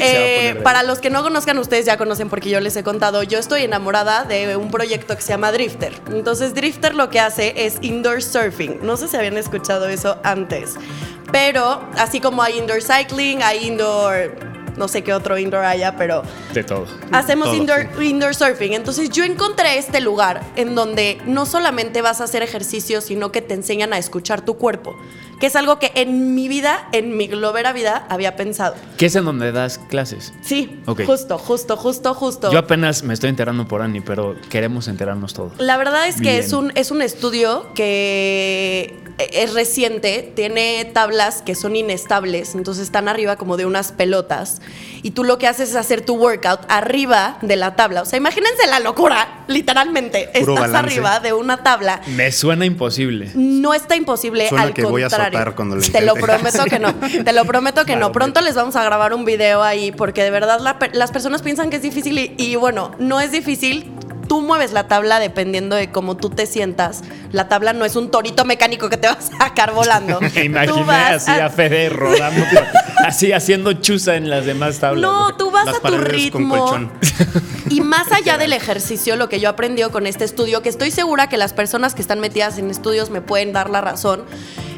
[0.02, 3.22] Eh, para los que no conozcan, ustedes ya conocen porque yo les he contado.
[3.22, 5.92] Yo estoy enamorada de un proyecto que se llama Drifter.
[6.10, 8.78] Entonces, Drifter lo que hace es indoor surfing.
[8.82, 10.76] No sé si habían escuchado eso antes.
[11.32, 16.22] Pero así como hay indoor cycling, hay indoor no sé qué otro indoor haya, pero...
[16.54, 16.86] De todo.
[17.12, 18.72] Hacemos indoor, indoor surfing.
[18.74, 23.42] Entonces yo encontré este lugar en donde no solamente vas a hacer ejercicio, sino que
[23.42, 24.96] te enseñan a escuchar tu cuerpo,
[25.38, 28.74] que es algo que en mi vida, en mi globera vida, había pensado.
[28.96, 30.32] ¿Qué es en donde das clases?
[30.42, 32.52] Sí, justo, justo, justo, justo.
[32.52, 35.52] Yo apenas me estoy enterando por Annie, pero queremos enterarnos todos.
[35.58, 38.99] La verdad es que es un, es un estudio que
[39.32, 44.60] es reciente, tiene tablas que son inestables, entonces están arriba como de unas pelotas.
[45.02, 48.02] Y tú lo que haces es hacer tu workout arriba de la tabla.
[48.02, 50.30] O sea, imagínense la locura, literalmente.
[50.34, 52.00] Estás arriba de una tabla.
[52.08, 53.30] Me suena imposible.
[53.34, 55.54] No está imposible, al que contrario.
[55.56, 56.94] cuando Te lo prometo que no.
[57.24, 58.12] Te lo prometo que no.
[58.12, 60.60] Pronto les vamos a grabar un video ahí, porque de verdad
[60.92, 63.90] las personas piensan que es difícil y bueno, no es difícil
[64.30, 67.02] tú mueves la tabla dependiendo de cómo tú te sientas.
[67.32, 70.20] La tabla no es un torito mecánico que te va a sacar volando.
[70.34, 71.50] Me imaginé así a...
[71.50, 72.46] Fede rodando
[73.04, 75.02] Así haciendo chuza en las demás tablas.
[75.02, 76.78] No, tú vas Las a tu ritmo.
[77.70, 80.92] Y más allá del ejercicio, lo que yo he aprendido con este estudio, que estoy
[80.92, 84.22] segura que las personas que están metidas en estudios me pueden dar la razón.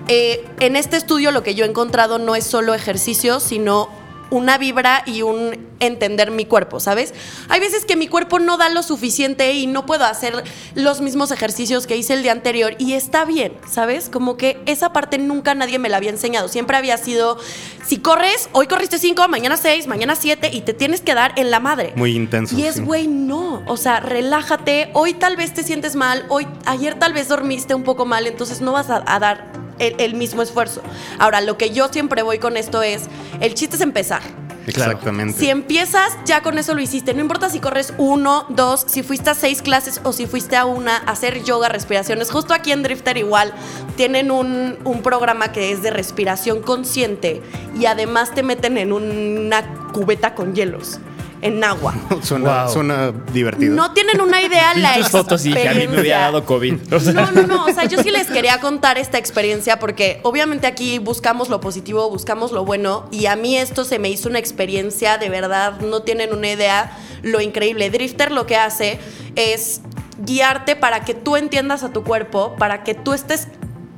[0.08, 3.90] eh, en este estudio lo que yo he encontrado no es solo ejercicio, sino
[4.30, 7.12] una vibra y un entender mi cuerpo, ¿sabes?
[7.48, 11.30] Hay veces que mi cuerpo no da lo suficiente y no puedo hacer los mismos
[11.30, 14.08] ejercicios que hice el día anterior y está bien, ¿sabes?
[14.08, 16.48] Como que esa parte nunca nadie me la había enseñado.
[16.48, 17.38] Siempre había sido,
[17.86, 21.50] si corres, hoy corriste 5, mañana 6, mañana 7 y te tienes que dar en
[21.50, 21.92] la madre.
[21.96, 22.56] Muy intenso.
[22.56, 22.82] Y es, sí.
[22.82, 23.62] güey, no.
[23.66, 24.90] O sea, relájate.
[24.94, 26.24] Hoy tal vez te sientes mal.
[26.28, 28.26] Hoy, ayer tal vez dormiste un poco mal.
[28.26, 30.82] Entonces no vas a, a dar el, el mismo esfuerzo.
[31.18, 33.02] Ahora, lo que yo siempre voy con esto es:
[33.40, 34.22] el chiste es empezar.
[34.66, 35.38] Exactamente.
[35.38, 37.14] Si empiezas, ya con eso lo hiciste.
[37.14, 40.64] No importa si corres uno, dos, si fuiste a seis clases o si fuiste a
[40.64, 42.30] una, a hacer yoga, respiraciones.
[42.30, 43.52] Justo aquí en Drifter igual
[43.96, 47.42] tienen un, un programa que es de respiración consciente
[47.78, 50.98] y además te meten en una cubeta con hielos,
[51.42, 51.94] en agua.
[52.22, 52.72] Suena, Wow.
[52.72, 53.74] suena divertido.
[53.74, 56.18] No tienen una idea la tus fotos y a mí me hubiera experiencia.
[56.18, 56.94] dado COVID.
[56.94, 57.64] O sea, No, no, no.
[57.66, 62.08] O sea, yo sí les quería contar esta experiencia porque obviamente aquí buscamos lo positivo,
[62.08, 66.02] buscamos lo bueno y a mí esto se me hizo una experiencia de verdad, no
[66.02, 67.90] tienen una idea lo increíble.
[67.90, 68.98] Drifter lo que hace
[69.36, 69.80] es
[70.24, 73.48] guiarte para que tú entiendas a tu cuerpo, para que tú estés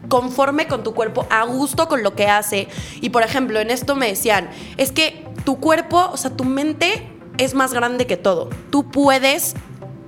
[0.08, 2.68] conforme con tu cuerpo, a gusto con lo que hace.
[3.00, 7.10] Y por ejemplo, en esto me decían, es que tu cuerpo, o sea, tu mente
[7.38, 8.50] es más grande que todo.
[8.70, 9.54] Tú puedes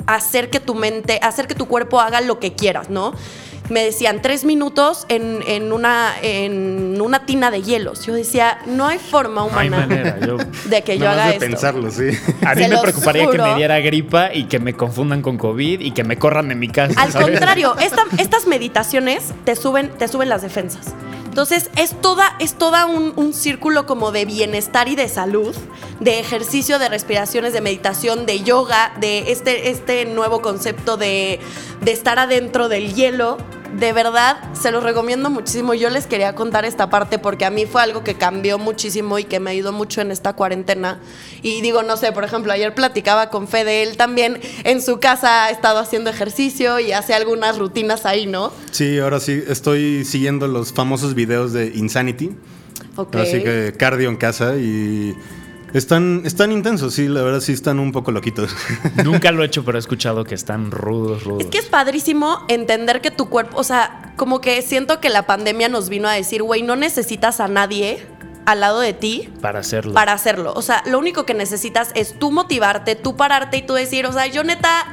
[0.07, 3.13] hacer que tu mente, hacer que tu cuerpo haga lo que quieras, ¿no?
[3.69, 8.07] Me decían tres minutos en, en una, en una tina de hielos.
[8.07, 10.21] Yo decía, no hay forma no hay humana manera.
[10.25, 10.37] Yo,
[10.71, 11.41] de que yo haga de esto.
[11.41, 12.11] pensarlo, sí.
[12.47, 15.81] a mí Se me preocuparía que me diera gripa y que me confundan con COVID
[15.81, 16.95] y que me corran de mi casa.
[17.01, 17.27] Al ¿sabes?
[17.31, 20.95] contrario, esta- estas meditaciones te suben, te suben las defensas.
[21.37, 25.55] Entonces es toda, es toda un, un círculo como de bienestar y de salud,
[26.01, 31.39] de ejercicio, de respiraciones, de meditación, de yoga, de este, este nuevo concepto de,
[31.83, 33.37] de estar adentro del hielo.
[33.75, 35.75] De verdad, se los recomiendo muchísimo.
[35.75, 39.25] Yo les quería contar esta parte porque a mí fue algo que cambió muchísimo y
[39.25, 41.01] que me ayudó mucho en esta cuarentena.
[41.43, 45.45] Y digo, no sé, por ejemplo, ayer platicaba con Fede, él también en su casa
[45.45, 48.53] ha estado haciendo ejercicio y hace algunas rutinas ahí, ¿no?
[48.71, 52.31] Sí, ahora sí estoy siguiendo los famosos videos de Insanity.
[52.97, 53.17] Ok.
[53.17, 55.15] Así que cardio en casa y
[55.79, 58.55] están, están intensos, sí, la verdad sí están un poco loquitos.
[59.05, 61.43] Nunca lo he hecho, pero he escuchado que están rudos, rudos.
[61.43, 65.27] Es que es padrísimo entender que tu cuerpo, o sea, como que siento que la
[65.27, 68.07] pandemia nos vino a decir, güey, no necesitas a nadie
[68.47, 69.93] al lado de ti para hacerlo.
[69.93, 70.55] para hacerlo.
[70.57, 74.13] O sea, lo único que necesitas es tú motivarte, tú pararte y tú decir, o
[74.13, 74.87] sea, yo neta,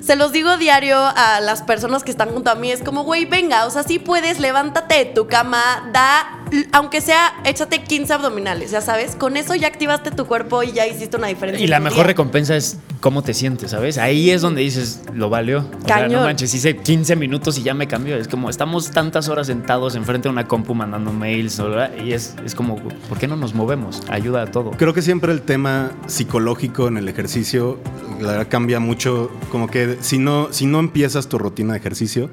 [0.00, 3.24] se los digo diario a las personas que están junto a mí, es como, güey,
[3.24, 6.41] venga, o sea, sí puedes, levántate de tu cama, da,
[6.72, 10.86] aunque sea, échate 15 abdominales, ya sabes, con eso ya activaste tu cuerpo y ya
[10.86, 11.64] hiciste una diferencia.
[11.64, 12.08] Y la mejor día.
[12.08, 13.98] recompensa es cómo te sientes, ¿sabes?
[13.98, 15.60] Ahí es donde dices, lo valió.
[15.60, 16.12] O sea, Cañón.
[16.12, 18.16] no manches, hice 15 minutos y ya me cambió.
[18.16, 21.92] Es como, estamos tantas horas sentados enfrente de una compu mandando mails, ¿verdad?
[22.02, 24.02] Y es, es como, ¿por qué no nos movemos?
[24.08, 24.72] Ayuda a todo.
[24.72, 27.78] Creo que siempre el tema psicológico en el ejercicio
[28.20, 29.30] la verdad, cambia mucho.
[29.50, 32.30] Como que si no, si no empiezas tu rutina de ejercicio,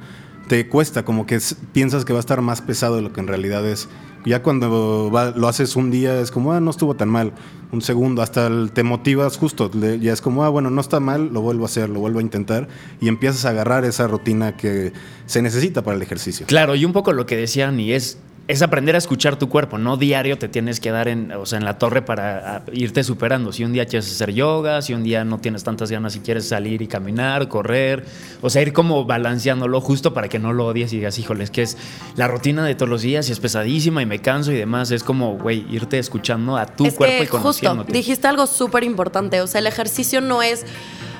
[0.47, 1.39] te cuesta, como que
[1.73, 3.87] piensas que va a estar más pesado de lo que en realidad es.
[4.25, 7.31] Ya cuando va- lo haces un día es como, ah, no estuvo tan mal.
[7.71, 9.69] Un segundo, hasta el- te motivas justo.
[9.99, 12.21] ya es como, ah, bueno, no está mal, lo vuelvo a hacer, lo vuelvo a
[12.21, 12.67] intentar.
[12.99, 14.91] Y empiezas a agarrar esa rutina que
[15.25, 16.45] se necesita para el ejercicio.
[16.47, 18.17] Claro, y un poco lo que decían y es
[18.49, 21.59] es aprender a escuchar tu cuerpo, no diario te tienes que dar en, o sea,
[21.59, 23.53] en la torre para irte superando.
[23.53, 26.47] Si un día quieres hacer yoga, si un día no tienes tantas ganas y quieres
[26.47, 28.03] salir y caminar, correr,
[28.41, 31.51] o sea, ir como balanceándolo justo para que no lo odies y digas, híjole, es
[31.51, 31.77] que es
[32.15, 34.89] la rutina de todos los días y es pesadísima y me canso y demás.
[34.89, 37.93] Es como, güey, irte escuchando a tu es cuerpo que y justo conociéndote.
[37.93, 39.41] dijiste algo súper importante.
[39.41, 40.65] O sea, el ejercicio no es.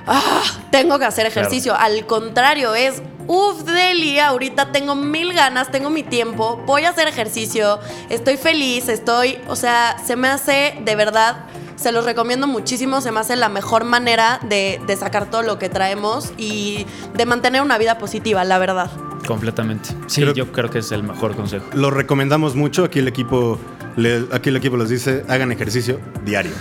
[0.07, 1.75] "Ah, tengo que hacer ejercicio.
[1.75, 3.01] Al contrario, es.
[3.27, 8.89] Uf, Deli, ahorita tengo mil ganas, tengo mi tiempo, voy a hacer ejercicio, estoy feliz,
[8.89, 9.37] estoy.
[9.47, 11.45] O sea, se me hace de verdad.
[11.75, 15.59] Se los recomiendo muchísimo, se me hace la mejor manera de, de sacar todo lo
[15.59, 18.89] que traemos y de mantener una vida positiva, la verdad.
[19.27, 19.89] Completamente.
[20.07, 21.67] Sí, Creo- yo creo que es el mejor consejo.
[21.73, 22.83] Lo recomendamos mucho.
[22.83, 23.59] Aquí el equipo,
[23.97, 26.51] le- aquí el equipo les dice, hagan ejercicio diario.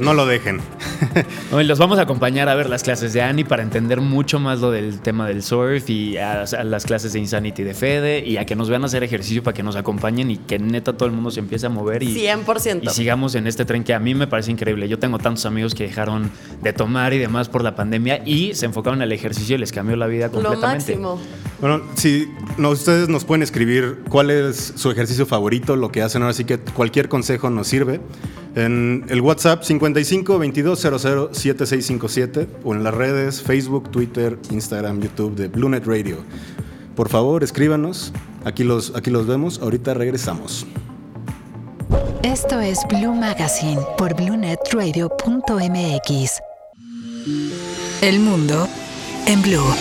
[0.00, 0.60] No lo dejen.
[1.52, 4.60] Hoy los vamos a acompañar a ver las clases de Annie para entender mucho más
[4.60, 8.38] lo del tema del surf y a, a las clases de Insanity de Fede y
[8.38, 11.14] a que nos vean hacer ejercicio para que nos acompañen y que neta todo el
[11.14, 12.80] mundo se empiece a mover y, 100%.
[12.82, 14.88] y sigamos en este tren que a mí me parece increíble.
[14.88, 16.30] Yo tengo tantos amigos que dejaron
[16.62, 19.96] de tomar y demás por la pandemia y se enfocaron al ejercicio y les cambió
[19.96, 20.96] la vida Lo completamente.
[20.96, 21.20] máximo.
[21.60, 26.22] Bueno, si no, ustedes nos pueden escribir cuál es su ejercicio favorito, lo que hacen
[26.22, 28.00] ahora, así que cualquier consejo nos sirve.
[28.54, 35.34] En el WhatsApp 55 22 00 7657 o en las redes Facebook, Twitter, Instagram, YouTube
[35.34, 36.18] de BlueNet Radio.
[36.94, 38.12] Por favor, escríbanos.
[38.44, 39.60] Aquí los, aquí los vemos.
[39.60, 40.66] Ahorita regresamos.
[42.22, 46.40] Esto es Blue Magazine por BlueNetRadio.mx.
[48.02, 48.68] El mundo
[49.26, 49.74] en Blue.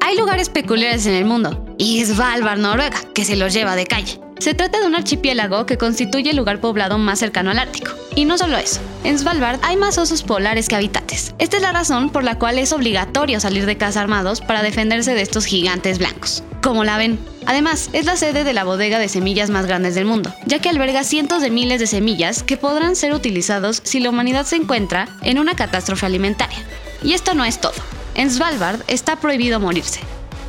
[0.00, 4.20] Hay lugares peculiares en el mundo, y Svalbard, Noruega, que se los lleva de calle.
[4.38, 7.90] Se trata de un archipiélago que constituye el lugar poblado más cercano al Ártico.
[8.14, 11.34] Y no solo eso, en Svalbard hay más osos polares que habitantes.
[11.40, 15.14] Esta es la razón por la cual es obligatorio salir de casa armados para defenderse
[15.14, 16.44] de estos gigantes blancos.
[16.62, 20.04] Como la ven, además es la sede de la bodega de semillas más grandes del
[20.04, 24.10] mundo, ya que alberga cientos de miles de semillas que podrán ser utilizados si la
[24.10, 26.58] humanidad se encuentra en una catástrofe alimentaria.
[27.02, 27.74] Y esto no es todo.
[28.14, 30.00] En Svalbard está prohibido morirse,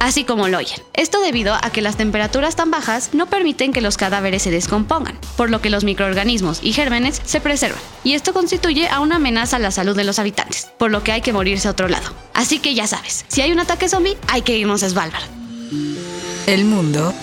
[0.03, 0.81] así como lo oyen.
[0.93, 5.17] Esto debido a que las temperaturas tan bajas no permiten que los cadáveres se descompongan,
[5.37, 7.79] por lo que los microorganismos y gérmenes se preservan.
[8.03, 11.13] Y esto constituye a una amenaza a la salud de los habitantes, por lo que
[11.13, 12.13] hay que morirse a otro lado.
[12.33, 15.23] Así que ya sabes, si hay un ataque zombie, hay que irnos a Svalbard.
[16.47, 17.13] El mundo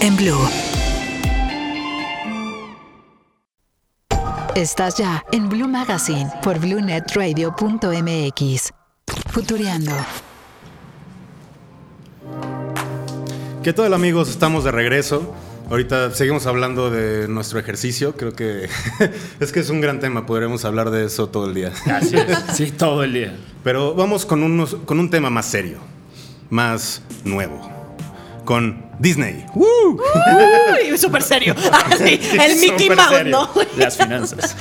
[0.00, 0.48] en Blue.
[4.54, 8.70] Estás ya en Blue Magazine por BlueNetRadio.mx.
[9.30, 9.92] Futureando.
[13.62, 14.28] ¿Qué tal amigos?
[14.28, 15.32] Estamos de regreso.
[15.70, 18.16] Ahorita seguimos hablando de nuestro ejercicio.
[18.16, 18.68] Creo que
[19.40, 20.26] es que es un gran tema.
[20.26, 21.72] Podremos hablar de eso todo el día.
[21.86, 23.36] Así es, sí, todo el día.
[23.62, 25.78] Pero vamos con, unos, con un tema más serio,
[26.50, 27.70] más nuevo.
[28.44, 29.46] Con Disney.
[29.54, 30.00] ¡Woo!
[30.90, 31.54] Uy, súper serio.
[31.70, 33.30] Ah, sí, el Mickey Mouse, serio.
[33.30, 33.50] ¿no?
[33.76, 34.56] Las finanzas.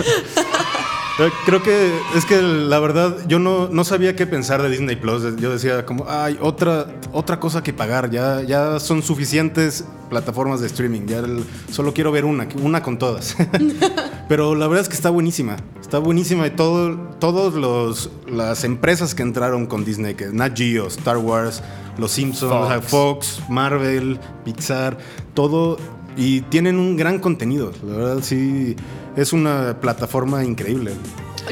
[1.28, 4.96] Eh, Creo que es que la verdad yo no, no sabía qué pensar de Disney
[4.96, 5.24] Plus.
[5.38, 8.10] Yo decía como, ay, otra, otra cosa que pagar.
[8.10, 11.02] Ya, ya son suficientes plataformas de streaming.
[11.08, 13.36] Ya el- solo quiero ver una, una con todas.
[14.28, 15.58] Pero la verdad es que está buenísima.
[15.82, 20.88] Está buenísima y todo, todos los las empresas que entraron con Disney, que Nat Geo,
[20.88, 21.62] Star Wars,
[21.98, 22.66] Los Simpsons, Fox.
[22.66, 24.98] o sea, Fox, Marvel, Pixar,
[25.34, 25.78] todo
[26.16, 27.74] y tienen un gran contenido.
[27.86, 28.76] La verdad sí
[29.16, 30.94] es una plataforma increíble.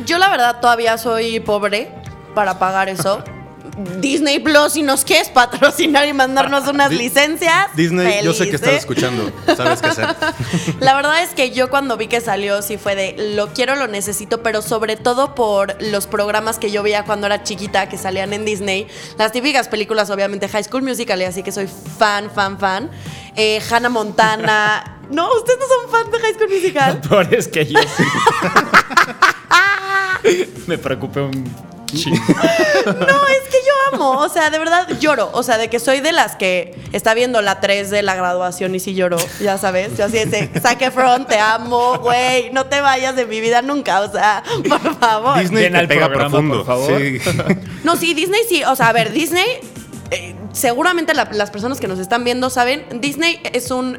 [0.06, 1.92] Yo la verdad todavía soy pobre
[2.36, 3.24] para pagar eso.
[4.02, 7.68] Disney Plus, si nos quieres patrocinar y mandarnos unas Di- licencias.
[7.76, 8.78] Disney, yo sé que estás ¿eh?
[8.78, 10.16] escuchando, sabes qué hacer.
[10.80, 13.88] La verdad es que yo cuando vi que salió sí fue de lo quiero, lo
[13.88, 18.34] necesito, pero sobre todo por los programas que yo veía cuando era chiquita que salían
[18.34, 18.88] en Disney.
[19.18, 21.68] Las típicas películas, obviamente, High School Musical, y así que soy
[21.98, 22.90] fan, fan, fan.
[23.36, 24.99] Eh, Hannah Montana.
[25.10, 27.02] No, ustedes no son fan de High School Musical.
[27.10, 28.04] Peor es que yo sí.
[30.68, 31.44] Me preocupé un
[31.88, 32.18] chingo.
[32.86, 36.00] No, es que yo amo, o sea, de verdad lloro, o sea, de que soy
[36.00, 39.98] de las que está viendo la 3 de la graduación y sí lloro, ya sabes,
[39.98, 44.02] yo así de, Zac Efron, te amo, güey, no te vayas de mi vida nunca,
[44.02, 45.40] o sea, por favor.
[45.40, 46.64] Disney te pega programa, profundo.
[46.64, 47.00] por favor.
[47.00, 47.20] Sí.
[47.84, 49.60] No, sí, Disney sí, o sea, a ver, Disney,
[50.12, 53.98] eh, seguramente la- las personas que nos están viendo saben, Disney es un,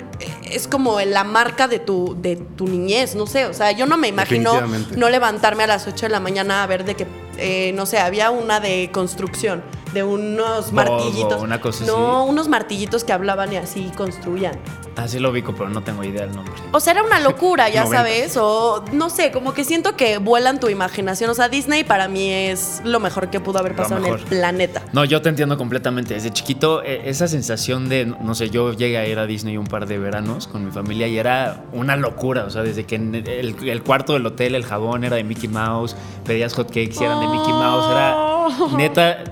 [0.51, 3.97] es como la marca de tu, de tu niñez, no sé, o sea, yo no
[3.97, 4.53] me imagino
[4.97, 7.07] no levantarme a las 8 de la mañana a ver de que,
[7.39, 11.42] eh, no sé, había una de construcción, de unos Bobo, martillitos.
[11.42, 12.31] una cosa no, así.
[12.31, 14.59] unos martillitos que hablaban y así construían.
[14.96, 16.53] Así lo ubico, pero no tengo idea del nombre.
[16.72, 20.61] O sea, era una locura, ya sabes, o no sé, como que siento que vuelan
[20.61, 24.14] tu imaginación, o sea, Disney para mí es lo mejor que pudo haber pasado en
[24.14, 24.83] el planeta.
[24.92, 26.14] No, yo te entiendo completamente.
[26.14, 29.66] Desde chiquito, eh, esa sensación de, no sé, yo llegué a ir a Disney un
[29.66, 32.44] par de veranos con mi familia y era una locura.
[32.44, 35.48] O sea, desde que en el, el cuarto del hotel el jabón era de Mickey
[35.48, 37.87] Mouse, pedías hotcakes y eran de Mickey Mouse.
[37.90, 39.24] Era neta,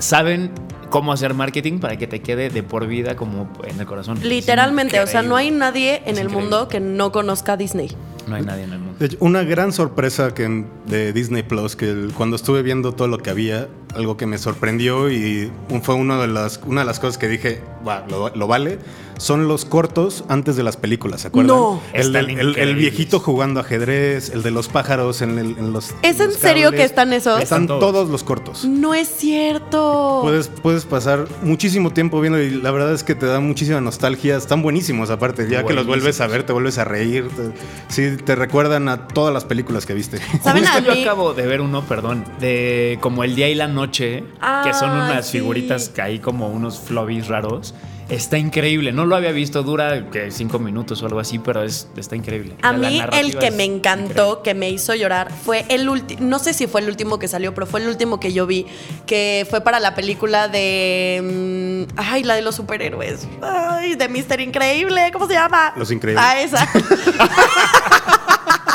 [0.00, 0.50] saben
[0.90, 4.18] cómo hacer marketing para que te quede de por vida como en el corazón.
[4.22, 6.40] Literalmente, o sea, no hay nadie en Es el increíble.
[6.40, 7.90] mundo que no conozca Disney.
[8.28, 8.83] No hay nadie en el mundo.
[8.98, 13.18] De hecho, una gran sorpresa que, de Disney Plus, que cuando estuve viendo todo lo
[13.18, 15.50] que había, algo que me sorprendió y
[15.82, 18.78] fue una de las, una de las cosas que dije, "Buah, lo, lo vale,
[19.18, 21.56] son los cortos antes de las películas, ¿se acuerdan?
[21.56, 21.80] No.
[21.92, 25.94] El, el- el viejito jugando ajedrez, el de los pájaros en, el- en los...
[26.02, 26.80] ¿Es en los serio cables.
[26.80, 27.40] que están esos?
[27.40, 27.80] Están Están todos.
[27.92, 28.64] todos los cortos.
[28.64, 30.20] No es cierto.
[30.22, 34.36] Puedes, puedes pasar muchísimo tiempo viendo y la verdad es que te da muchísima nostalgia.
[34.36, 35.48] Están buenísimos aparte.
[35.48, 37.28] Ya que los vuelves a ver, te vuelves a reír.
[37.28, 37.52] te-
[37.88, 40.18] sí, te recuerdan gana todas las películas que viste.
[40.42, 41.02] ¿Saben Justo a yo mí?
[41.02, 44.24] acabo de ver uno, perdón, de como el día y la noche,
[44.64, 45.38] que son Ay, unas sí.
[45.38, 47.74] figuritas que hay como unos flobbies raros.
[48.10, 48.92] Está increíble.
[48.92, 52.54] No lo había visto, dura que cinco minutos o algo así, pero es, está increíble.
[52.60, 54.40] A La mí el que me encantó, increíble.
[54.44, 57.54] que me hizo llorar, fue el último, no sé si fue el último que salió,
[57.54, 58.66] pero fue el último que yo vi,
[59.06, 61.86] que fue para la película de...
[61.88, 63.26] mm, ay, la de los superhéroes.
[63.40, 65.72] Ay, de Mister Increíble, ¿cómo se llama?
[65.74, 66.22] Los Increíbles.
[66.28, 66.68] Ah, esa.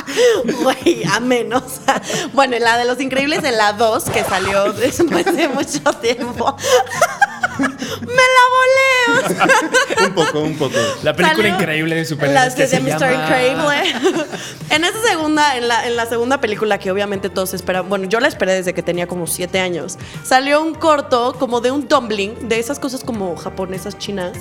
[0.64, 1.64] Güey, a menos.
[2.34, 6.56] Bueno, en la de Los Increíbles, en la 2, que salió después de mucho tiempo.
[7.60, 9.26] Me la volé.
[9.26, 10.06] o sea.
[10.08, 10.76] un poco, un poco.
[11.04, 13.00] La película Salió increíble de superhéroes Las que de se Mr.
[13.00, 13.94] llama- Increíble.
[14.70, 18.20] en esa segunda, en la, en la segunda película que obviamente todos esperan, bueno, yo
[18.22, 19.98] la esperé desde que tenía como siete años.
[20.24, 24.38] Salió un corto como de un dumpling, de esas cosas como japonesas chinas.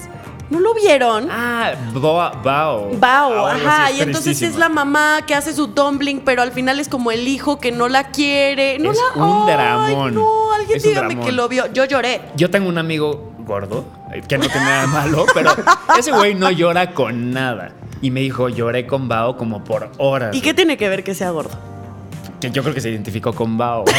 [0.51, 1.29] ¿No lo vieron?
[1.31, 2.91] Ah, Bao.
[2.99, 6.81] Bao, Ah, ajá, y entonces es la mamá que hace su dumpling, pero al final
[6.81, 8.79] es como el hijo que no la quiere.
[8.79, 10.15] No Es la un Ay, dramón.
[10.15, 11.67] No, alguien Es dígame que lo vio.
[11.73, 12.23] Yo lloré.
[12.37, 15.53] Yo tengo un amigo gordo, eh, que no tiene nada malo, pero
[15.99, 17.73] ese güey no llora con nada.
[18.01, 20.35] Y me dijo, lloré con Bao como por horas.
[20.35, 21.51] ¿Y qué tiene que ver que sea gordo?
[22.41, 23.85] Que yo creo que se identificó con Bao.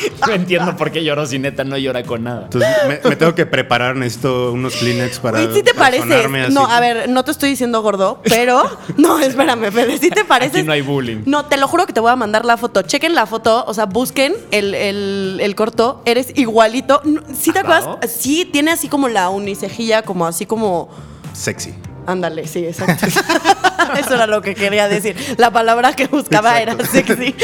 [0.26, 2.42] no entiendo por qué lloró si neta no llora con nada.
[2.44, 5.42] Entonces me, me tengo que preparar, necesito unos Kleenex para.
[5.42, 6.52] Güey, ¿sí te así.
[6.52, 8.62] No, a ver, no te estoy diciendo gordo, pero.
[8.96, 10.58] No, espérame, Fede, ¿sí te pareces?
[10.58, 11.22] Aquí no hay bullying.
[11.26, 12.82] No, te lo juro que te voy a mandar la foto.
[12.82, 16.02] Chequen la foto, o sea, busquen el, el- el corto.
[16.04, 17.00] Eres igualito.
[17.38, 18.10] ¿Sí te ¿A acuerdas?
[18.10, 20.90] Sí, tiene así como la unicejilla, como así como.
[21.32, 21.74] Sexy.
[22.06, 23.06] Ándale, sí, exacto.
[23.98, 25.16] Eso era lo que quería decir.
[25.36, 27.34] La palabra que buscaba era sexy.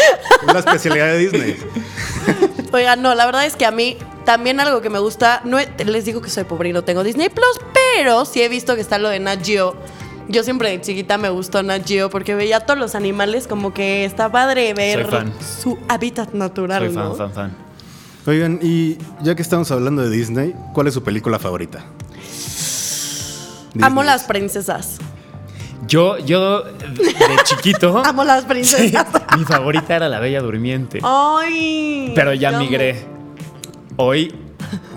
[0.47, 1.57] Es la especialidad de Disney.
[2.73, 5.69] Oigan, no, la verdad es que a mí también algo que me gusta, no he-
[5.85, 7.61] les digo que soy pobre y no tengo Disney Plus,
[7.95, 9.77] pero sí he visto que está lo de Nat Geo.
[10.29, 13.73] Yo siempre de chiquita me gustó Nat Geo porque veía a todos los animales como
[13.73, 15.07] que está padre ver
[15.41, 17.15] su hábitat natural, Soy fan, ¿no?
[17.15, 17.57] fan, fan.
[18.27, 21.85] Oigan, y ya que estamos hablando de Disney, ¿cuál es su película favorita?
[23.83, 24.99] Amo las princesas.
[25.87, 27.15] Yo, yo, de
[27.45, 29.07] chiquito, Amo las sí, princesas.
[29.39, 31.01] mi favorita era La Bella Durmiente.
[31.03, 32.13] Ay.
[32.15, 33.07] Pero ya migré.
[33.97, 34.35] Hoy.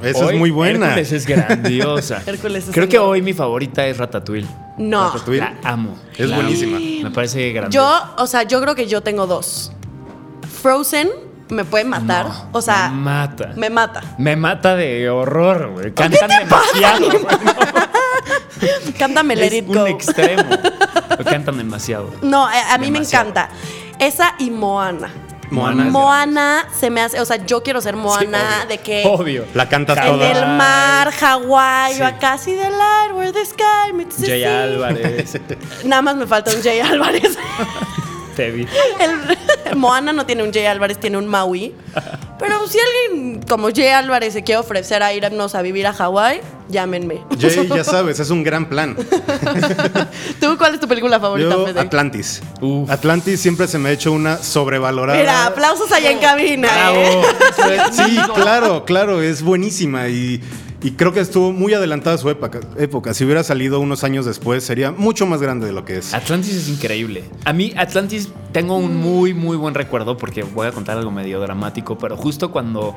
[0.01, 0.87] Esa hoy es muy buena.
[0.87, 2.23] Hércules es grandiosa.
[2.25, 4.47] Hércules es Creo que hoy mi favorita es Ratatouille.
[4.77, 5.11] No.
[5.11, 5.39] Ratatouille.
[5.41, 5.95] La amo.
[6.17, 6.43] Es La amo.
[6.43, 6.79] buenísima.
[6.79, 8.13] Me parece grandiosa.
[8.17, 9.71] Yo, o sea, yo creo que yo tengo dos.
[10.61, 11.09] Frozen
[11.49, 12.27] me puede matar.
[12.27, 13.53] No, o sea, me mata.
[13.55, 14.01] me mata.
[14.17, 15.93] Me mata de horror, güey.
[15.93, 17.09] Cantan demasiado.
[17.09, 17.25] güey.
[18.97, 19.87] Cántame Let Es It un Go.
[19.87, 20.43] extremo.
[21.17, 22.11] Lo cantan demasiado.
[22.21, 23.49] No, a, a mí me encanta.
[23.99, 25.09] Esa y Moana.
[25.51, 25.83] Moana.
[25.85, 29.45] Moana se me hace, o sea, yo quiero ser Moana Sí, de que Obvio.
[29.55, 30.29] La cantas en toda.
[30.31, 32.01] el mar, Hawái, Sí.
[32.03, 34.63] acá see the light where the sky meets the Jay sea.
[34.63, 35.37] Álvarez.
[35.85, 37.35] Nada más me falta un Jay Álvarez.
[38.35, 38.67] Te vi.
[38.99, 41.73] El- Moana no tiene un Jay Álvarez, tiene un Maui.
[42.39, 46.39] Pero si alguien como Jay Álvarez se quiere ofrecer a irnos a vivir a Hawái,
[46.69, 47.21] llámenme.
[47.37, 48.95] Jay, ya sabes, es un gran plan.
[50.39, 51.79] ¿Tú cuál es tu película favorita, Yo, Fede?
[51.81, 52.41] Atlantis.
[52.61, 52.89] Uf.
[52.89, 55.19] Atlantis siempre se me ha hecho una sobrevalorada.
[55.19, 56.67] Mira, aplausos allá en cabina.
[56.93, 57.21] ¿eh?
[57.57, 57.91] Bravo.
[57.91, 60.41] Sí, claro, claro, es buenísima y,
[60.81, 63.13] y creo que estuvo muy adelantada su época, época.
[63.13, 66.13] Si hubiera salido unos años después, sería mucho más grande de lo que es.
[66.13, 67.23] Atlantis es increíble.
[67.45, 71.39] A mí, Atlantis, tengo un muy, muy buen recuerdo porque voy a contar algo medio
[71.41, 72.95] dramático, pero justo cuando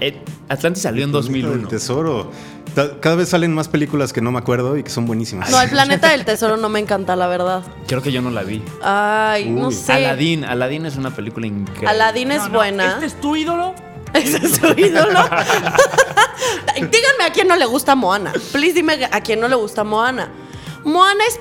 [0.00, 1.68] eh, Atlantis salió en El 2001.
[1.68, 2.30] tesoro.
[2.74, 5.50] Ta- Cada vez salen más películas que no me acuerdo y que son buenísimas.
[5.50, 7.62] No, el planeta del tesoro no me encanta, la verdad.
[7.86, 8.62] Creo que yo no la vi.
[8.82, 9.92] Ay, no sé.
[9.92, 11.86] Aladdin, Aladdin es una película increíble.
[11.88, 12.94] Aladdin es buena.
[12.94, 13.74] ¿Este es tu ídolo?
[14.22, 15.20] Ese es su ídolo.
[16.76, 18.32] Díganme a quién no le gusta Moana.
[18.52, 20.28] Please dime a quién no le gusta Moana.
[20.84, 21.40] Moana es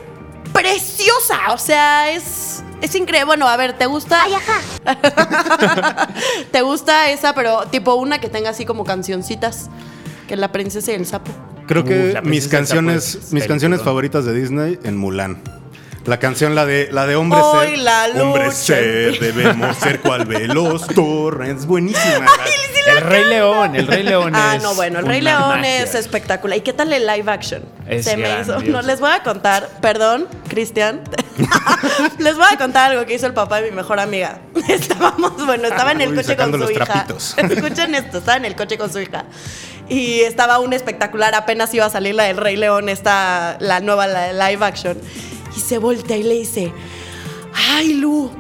[0.51, 1.51] preciosa.
[1.51, 2.63] O sea, es.
[2.82, 3.26] Es increíble.
[3.26, 4.21] Bueno, a ver, ¿te gusta?
[6.51, 9.69] ¿Te gusta esa, pero tipo una que tenga así como cancioncitas?
[10.28, 11.32] Que la princesa y el sapo.
[11.65, 15.41] Creo que Uf, la mis canciones, mis canciones favoritas de Disney en Mulan.
[16.06, 17.80] La canción, la de, la de hombre Hoy ser.
[17.80, 21.66] la hombre ser, debemos ser cual veloz torrents.
[21.66, 22.26] Buenísima.
[22.88, 25.84] El Rey León, el Rey León Ah, es no, bueno, el Rey León magia.
[25.84, 26.58] es espectacular.
[26.58, 27.64] ¿Y qué tal el live action?
[27.88, 28.60] Es Se me hizo.
[28.64, 30.99] No, les voy a contar, perdón, Cristian.
[32.20, 34.39] les voy a contar algo que hizo el papá de mi mejor amiga.
[34.68, 36.84] Estábamos, bueno, estaba en el Uy, coche con su los hija.
[36.86, 37.36] trapitos.
[37.38, 39.24] Escuchen esto, estaba en el coche con su hija.
[39.88, 44.08] Y estaba un espectacular, apenas iba a salir la del Rey León, esta, la nueva
[44.08, 44.97] la de live action.
[45.56, 46.72] Y se voltea y le dice,
[47.70, 48.32] ay Lu,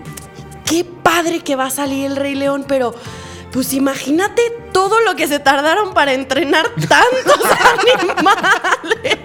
[0.65, 2.93] qué padre que va a salir el Rey León, pero
[3.51, 4.41] pues imagínate
[4.71, 7.39] todo lo que se tardaron para entrenar tantos
[7.99, 9.17] animales.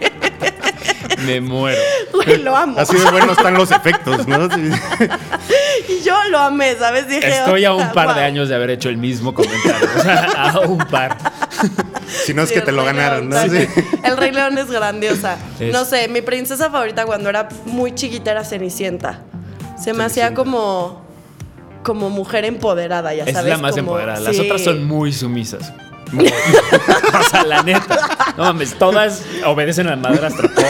[1.24, 1.80] Me muero.
[2.12, 2.78] Güey, lo amo.
[2.78, 4.48] Así de buenos están los efectos, ¿no?
[4.54, 4.70] Sí.
[5.88, 7.08] Y yo lo amé, ¿sabes?
[7.08, 8.24] Dije, Estoy a un "Ah, par de guau".
[8.26, 9.88] años de haber hecho el mismo comentario.
[9.96, 11.16] O sea, a un par.
[12.24, 13.40] Si no es Sí, que te lo ganaron, ¿no?
[13.42, 13.66] Sí.
[14.04, 15.36] El Rey León es grandiosa.
[15.60, 19.20] Es- No sé, mi princesa favorita cuando era muy chiquita era Cenicienta.
[19.82, 21.06] Se me hacía como
[21.82, 23.50] como mujer empoderada, ya Es sabes.
[23.50, 24.20] la más como- empoderada.
[24.20, 24.42] Las sí.
[24.42, 25.72] otras son muy sumisas.
[26.12, 27.98] o sea, la neta.
[28.36, 30.48] No mames, todas obedecen a la madrastra.
[30.48, 30.64] ¿Por?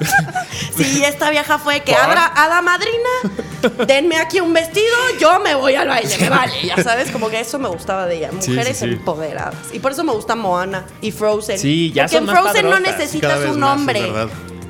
[0.76, 4.86] Sí, esta vieja fue que abra hada madrina, denme aquí un vestido,
[5.20, 8.16] yo me voy al baile, me vale, ya sabes, como que eso me gustaba de
[8.16, 8.92] ella, mujeres sí, sí.
[8.92, 9.54] empoderadas.
[9.72, 11.58] Y por eso me gusta Moana y Frozen.
[11.58, 14.02] Sí, ya Porque son en más Frozen no necesitas un hombre.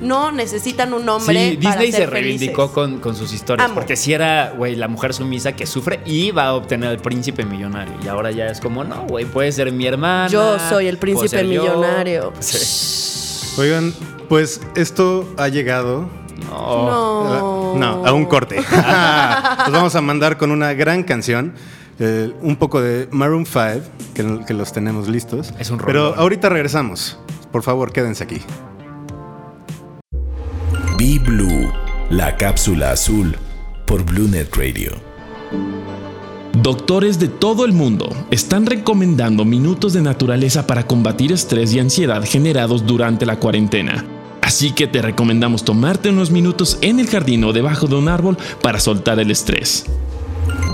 [0.00, 3.66] No necesitan un hombre Sí, para Disney ser se reivindicó con, con sus historias.
[3.66, 3.74] Amo.
[3.74, 7.44] Porque si era, güey, la mujer sumisa que sufre y va a obtener al príncipe
[7.44, 7.92] millonario.
[8.02, 10.28] Y ahora ya es como, no, güey, puede ser mi hermana.
[10.28, 11.62] Yo soy el príncipe yo.
[11.62, 12.32] millonario.
[12.40, 13.09] Sí.
[13.60, 13.92] Oigan,
[14.28, 16.08] pues esto ha llegado
[16.48, 17.74] No.
[17.74, 17.74] No.
[17.76, 18.56] No, a un corte.
[19.58, 21.52] Nos vamos a mandar con una gran canción.
[21.98, 25.52] eh, un poco de Maroon 5, que, que los tenemos listos.
[25.58, 26.18] Es un Pero rolón.
[26.18, 27.18] ahorita regresamos.
[27.52, 28.40] Por favor, quédense aquí.
[30.98, 31.70] Be Blue,
[32.10, 33.36] la cápsula azul
[33.86, 34.92] por BlueNet Radio.
[36.52, 42.24] Doctores de todo el mundo están recomendando minutos de naturaleza para combatir estrés y ansiedad
[42.24, 44.04] generados durante la cuarentena.
[44.42, 48.36] Así que te recomendamos tomarte unos minutos en el jardín o debajo de un árbol
[48.62, 49.84] para soltar el estrés.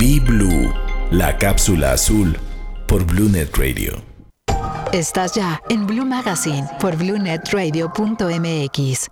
[0.00, 0.72] Be Blue,
[1.10, 2.38] la cápsula azul
[2.88, 4.02] por BlueNet Radio.
[4.92, 9.10] Estás ya en Blue Magazine por bluenetradio.mx.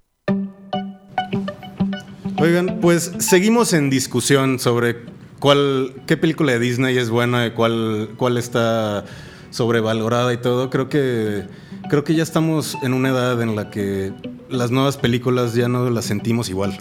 [2.38, 5.13] Oigan, pues seguimos en discusión sobre
[5.44, 9.04] cuál, qué película de Disney es buena y cuál, cuál está
[9.50, 10.70] sobrevalorada y todo.
[10.70, 11.44] Creo que,
[11.90, 14.14] creo que ya estamos en una edad en la que
[14.48, 16.78] las nuevas películas ya no las sentimos igual.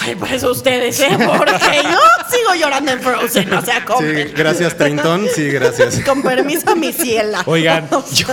[0.00, 1.16] Ay, pues ustedes, ¿eh?
[1.16, 1.52] Porque
[1.84, 6.00] yo sigo llorando en Frozen, o sea, con, Sí, gracias Trintón, sí, gracias.
[6.00, 7.44] con permiso, mi ciela.
[7.46, 8.26] Oigan, yo,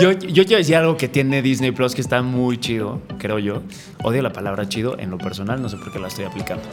[0.00, 3.62] yo, yo quiero decir algo que tiene Disney Plus que está muy chido, creo yo.
[4.02, 6.64] Odio la palabra chido en lo personal, no sé por qué la estoy aplicando.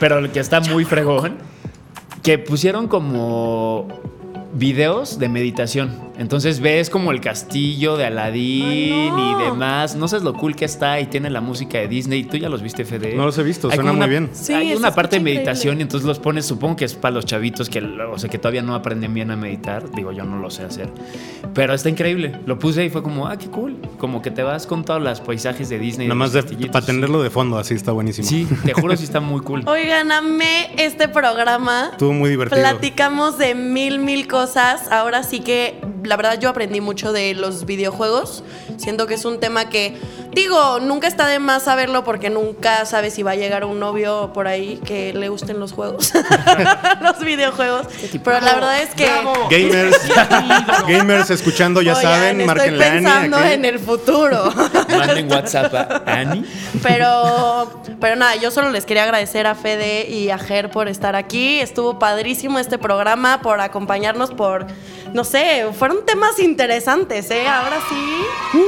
[0.00, 1.36] Pero el que está muy fregón,
[2.22, 3.88] que pusieron como
[4.54, 5.96] videos de meditación.
[6.18, 9.40] Entonces ves como el castillo de Aladdin no.
[9.40, 9.96] y demás.
[9.96, 12.24] No sabes lo cool que está y tiene la música de Disney.
[12.24, 13.14] Tú ya los viste, Fede.
[13.14, 14.30] No los he visto, Hay suena muy una- bien.
[14.32, 15.80] Sí, hay una parte de meditación increíble.
[15.80, 18.62] y entonces los pones, supongo que es para los chavitos que, o sea, que todavía
[18.62, 19.90] no aprenden bien a meditar.
[19.92, 20.88] Digo, yo no lo sé hacer.
[21.54, 22.38] Pero está increíble.
[22.46, 23.76] Lo puse y fue como, ah, qué cool.
[23.98, 26.06] Como que te vas con todos los paisajes de Disney.
[26.08, 28.28] Nada más de- para tenerlo de fondo, así está buenísimo.
[28.28, 29.62] Sí, te juro, sí está muy cool.
[29.66, 31.90] Oigan, amé este programa.
[31.92, 32.60] Estuvo muy divertido.
[32.60, 34.90] Platicamos de mil, mil cosas.
[34.90, 38.42] Ahora sí que, la verdad, yo aprendí mucho de los videojuegos.
[38.76, 39.96] Siento que es un tema que,
[40.32, 44.30] digo, nunca está de más saberlo porque nunca sabes si va a llegar un novio
[44.32, 46.12] por ahí que le gusten los juegos,
[47.02, 47.86] los videojuegos.
[48.22, 49.08] Pero la verdad es que.
[49.50, 49.96] Gamers,
[50.88, 53.52] gamers escuchando, ya Oigan, saben, estoy márquenle a Annie pensando aquí.
[53.52, 54.52] en el futuro.
[54.88, 56.44] Manden WhatsApp a Annie.
[56.82, 61.16] Pero, pero nada, yo solo les quería agradecer a Fede y a Ger por estar
[61.16, 61.60] aquí.
[61.60, 64.66] Estuvo padrísimo este programa, por acompañarnos, por,
[65.16, 67.48] no sé, fueron temas interesantes, ¿eh?
[67.48, 68.60] Ahora sí.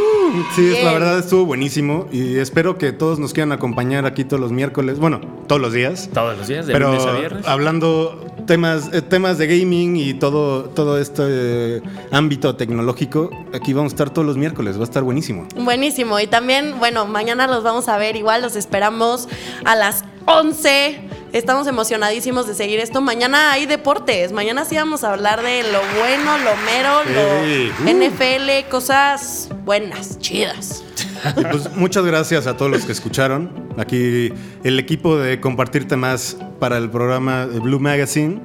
[0.57, 4.41] Sí, es- la verdad estuvo buenísimo y espero que todos nos quieran acompañar aquí todos
[4.41, 6.09] los miércoles, bueno, todos los días.
[6.15, 7.47] Todos los días, de Pero lunes a viernes.
[7.47, 11.83] hablando temas, eh, temas de gaming y todo, todo este eh,
[12.13, 15.47] ámbito tecnológico, aquí vamos a estar todos los miércoles, va a estar buenísimo.
[15.55, 16.19] Buenísimo.
[16.19, 19.29] Y también, bueno, mañana los vamos a ver igual, los esperamos
[19.67, 21.01] a las 11.
[21.33, 23.01] Estamos emocionadísimos de seguir esto.
[23.01, 24.31] Mañana hay deportes.
[24.33, 28.09] Mañana sí vamos a hablar de lo bueno, lo mero, lo uh.
[28.11, 30.85] NFL, cosas buenas, chidas.
[31.35, 33.51] Pues muchas gracias a todos los que escucharon.
[33.77, 38.41] Aquí el equipo de Compartir Temas para el programa de Blue Magazine.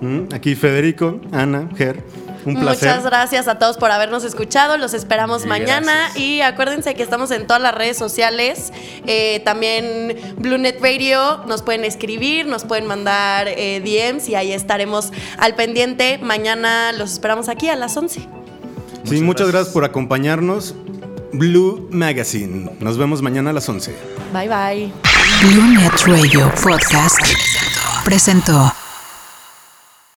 [0.00, 2.02] Mm, Aquí Federico, Ana, Ger.
[2.46, 2.88] Un placer.
[2.88, 4.78] Muchas gracias a todos por habernos escuchado.
[4.78, 5.92] Los esperamos Sí, mañana.
[5.92, 6.16] gracias.
[6.16, 8.72] Y acuérdense que estamos en todas las redes sociales.
[9.06, 11.44] Eh, también BlueNet Radio.
[11.46, 16.18] Nos pueden escribir, nos pueden mandar eh, DMs y ahí estaremos al pendiente.
[16.22, 18.20] Mañana los esperamos aquí a las 11.
[18.20, 19.52] Sí, Muchas muchas gracias.
[19.52, 20.74] gracias por acompañarnos.
[21.32, 22.70] Blue Magazine.
[22.80, 23.94] Nos vemos mañana a las 11.
[24.32, 24.92] Bye bye.
[25.42, 27.18] BlueNet Radio Podcast
[28.04, 28.72] presentó.